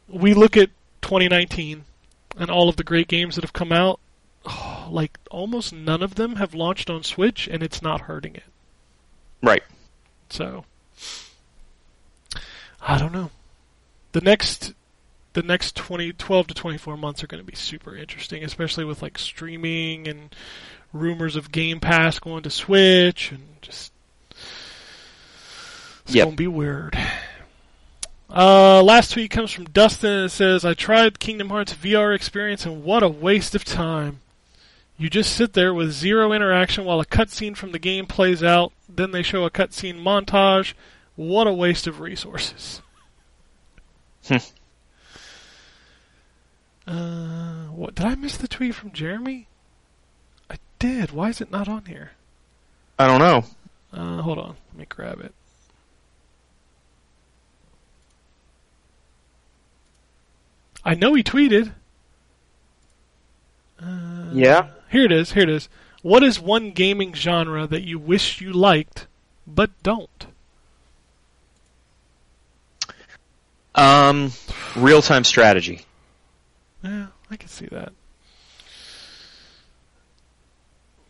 [0.08, 0.70] we look at
[1.02, 1.84] 2019
[2.40, 4.00] and all of the great games that have come out.
[4.90, 8.44] like almost none of them have launched on Switch, and it's not hurting it.
[9.42, 9.64] Right.
[10.30, 10.66] So
[12.82, 13.32] I don't know.
[14.12, 14.74] The next
[15.34, 19.02] the next 20 12 to 24 months are going to be super interesting, especially with
[19.02, 20.34] like streaming and
[20.94, 23.92] rumors of Game Pass going to Switch and just
[26.06, 26.26] it's Yep.
[26.26, 26.98] going to be weird.
[28.30, 32.66] Uh, last tweet comes from Dustin and it says, I tried Kingdom Hearts VR experience
[32.66, 34.20] and what a waste of time.
[34.98, 38.74] You just sit there with zero interaction while a cutscene from the game plays out,
[38.90, 40.74] then they show a cutscene montage.
[41.16, 42.82] What a waste of resources.
[44.28, 44.38] Hmm.
[46.88, 49.48] uh, what did I miss the tweet from Jeremy?
[50.50, 51.12] I did.
[51.12, 52.12] Why is it not on here?
[53.00, 53.46] I don't know.
[53.94, 54.56] Uh, hold on.
[54.72, 55.34] Let me grab it.
[60.84, 61.74] I know he tweeted.
[63.82, 64.70] Uh, Yeah.
[64.90, 65.34] Here it is.
[65.34, 65.70] Here it is.
[66.02, 69.08] What is one gaming genre that you wish you liked
[69.46, 70.28] but don't?
[73.76, 74.32] Um,
[74.76, 75.82] real time strategy.
[76.84, 77.94] Yeah, I can see that.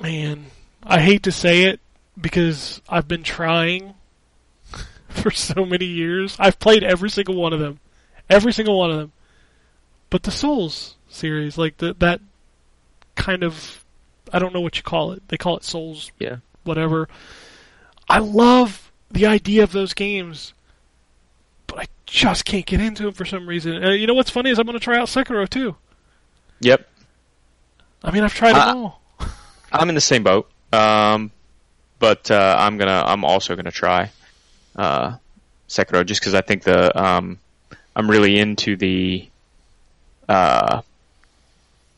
[0.01, 0.45] Man,
[0.83, 1.79] I hate to say it,
[2.19, 3.95] because I've been trying
[5.09, 6.35] for so many years.
[6.39, 7.79] I've played every single one of them,
[8.29, 9.11] every single one of them.
[10.09, 12.21] But the Souls series, like the, that
[13.17, 13.83] kind of,
[14.31, 15.27] I don't know what you call it.
[15.27, 16.37] They call it Souls, Yeah.
[16.63, 17.09] whatever.
[18.09, 20.53] I love the idea of those games,
[21.67, 23.83] but I just can't get into them for some reason.
[23.83, 25.75] Uh, you know what's funny is I'm going to try out Sekiro too.
[26.61, 26.87] Yep.
[28.03, 29.01] I mean, I've tried Uh, them all.
[29.73, 30.49] I'm in the same boat.
[30.71, 31.31] Um,
[31.99, 33.03] but uh, I'm gonna.
[33.07, 34.11] I'm also gonna try
[34.75, 35.15] uh,
[35.67, 37.39] Sekiro just because I think the um,
[37.95, 39.27] I'm really into the
[40.29, 40.81] uh,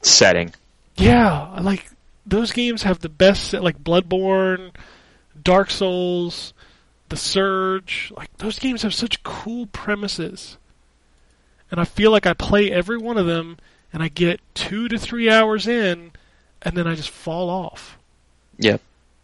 [0.01, 0.53] setting.
[0.99, 1.89] Yeah, like
[2.25, 4.71] those games have the best like Bloodborne,
[5.41, 6.53] Dark Souls,
[7.09, 8.11] The Surge.
[8.15, 10.57] Like those games have such cool premises.
[11.71, 13.57] And I feel like I play every one of them
[13.93, 16.11] and I get 2 to 3 hours in
[16.61, 17.97] and then I just fall off.
[18.57, 18.81] Yep.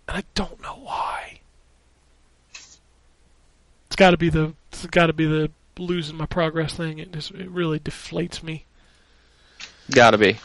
[0.07, 1.39] And I don't know why.
[2.51, 6.99] It's got to be the it's got to be the losing my progress thing.
[6.99, 8.65] It just it really deflates me.
[9.91, 10.37] Gotta be.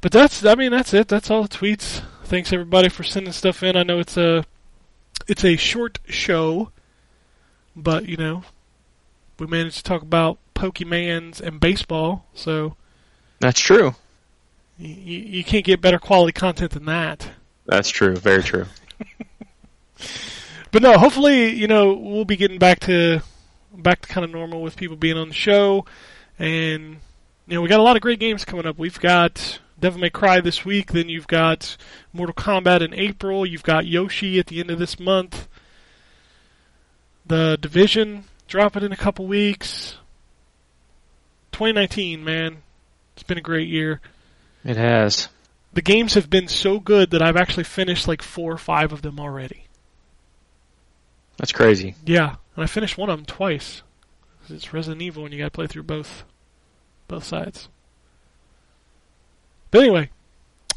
[0.01, 1.07] But that's I mean that's it.
[1.07, 2.01] That's all the tweets.
[2.23, 3.75] Thanks everybody for sending stuff in.
[3.75, 4.45] I know it's a
[5.27, 6.71] it's a short show,
[7.75, 8.43] but you know
[9.37, 12.75] we managed to talk about Pokemans and baseball, so
[13.39, 13.93] That's true.
[14.79, 14.89] you,
[15.19, 17.29] you can't get better quality content than that.
[17.67, 18.15] That's true.
[18.15, 18.65] Very true.
[20.71, 23.21] But no, hopefully you know we'll be getting back to
[23.75, 25.85] back to kind of normal with people being on the show,
[26.39, 26.97] and
[27.47, 28.77] you know we got a lot of great games coming up.
[28.77, 31.75] We've got Devil May Cry this week, then you've got
[32.13, 35.47] Mortal Kombat in April, you've got Yoshi at the end of this month,
[37.25, 39.97] the Division dropping in a couple weeks.
[41.53, 42.57] 2019, man,
[43.13, 44.01] it's been a great year.
[44.63, 45.29] It has.
[45.73, 49.01] The games have been so good that I've actually finished like four or five of
[49.01, 49.65] them already.
[51.37, 51.95] That's crazy.
[52.05, 53.81] Yeah, and I finished one of them twice.
[54.49, 56.23] It's Resident Evil, and you got to play through both,
[57.11, 57.67] both sides.
[59.69, 60.09] But anyway,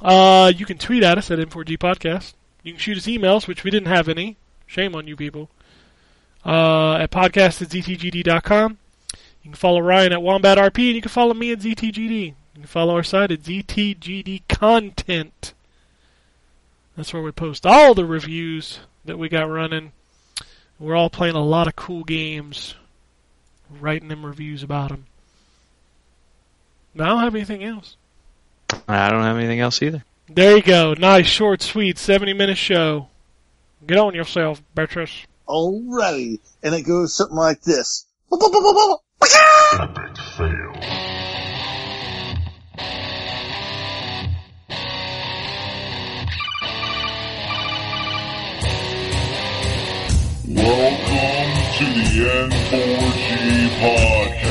[0.02, 2.34] uh, you can tweet at us at N4G Podcast.
[2.64, 4.36] You can shoot us emails, which we didn't have any.
[4.66, 5.48] Shame on you people.
[6.44, 8.78] Uh, at podcast at ztgd.com.
[9.42, 12.26] You can follow Ryan at Wombat RP, and you can follow me at ZTGD.
[12.26, 15.54] You can follow our site at ZTGD Content.
[16.96, 19.92] That's where we post all the reviews that we got running.
[20.78, 22.74] We're all playing a lot of cool games,
[23.70, 25.06] writing them reviews about them.
[26.96, 27.96] I don't have anything else.
[28.86, 30.04] I don't have anything else either.
[30.28, 30.94] There you go.
[30.94, 33.08] Nice, short, sweet, 70 minute show.
[33.86, 35.26] Get on yourself, Beatrice.
[35.48, 36.38] Alrighty.
[36.62, 38.06] And it goes something like this.
[38.32, 40.72] Epic fail.
[50.46, 54.43] Welcome to the N4G podcast.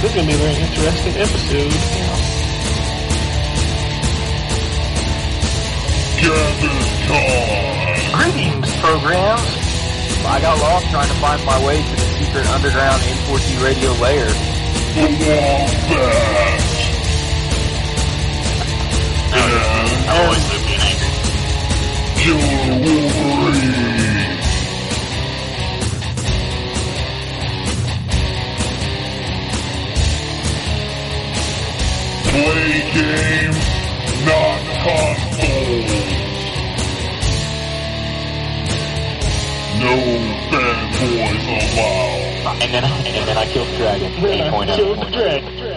[0.00, 1.72] This is going to be a very interesting episode.
[6.22, 6.78] Gather
[7.08, 8.22] time.
[8.22, 9.42] Greetings, programs.
[10.24, 14.57] I got lost trying to find my way to the secret underground N4G radio layer.
[14.98, 16.88] The Wombat.
[19.32, 21.12] And always being angry.
[22.18, 24.38] Killer Wolverine.
[32.30, 33.66] Play games,
[34.26, 35.92] not consoles.
[39.80, 39.94] No
[40.50, 42.27] fanboys allowed.
[42.60, 44.20] And then, and then I killed the dragon.
[44.20, 44.76] Then I 8.0.
[44.76, 45.67] killed the dragon.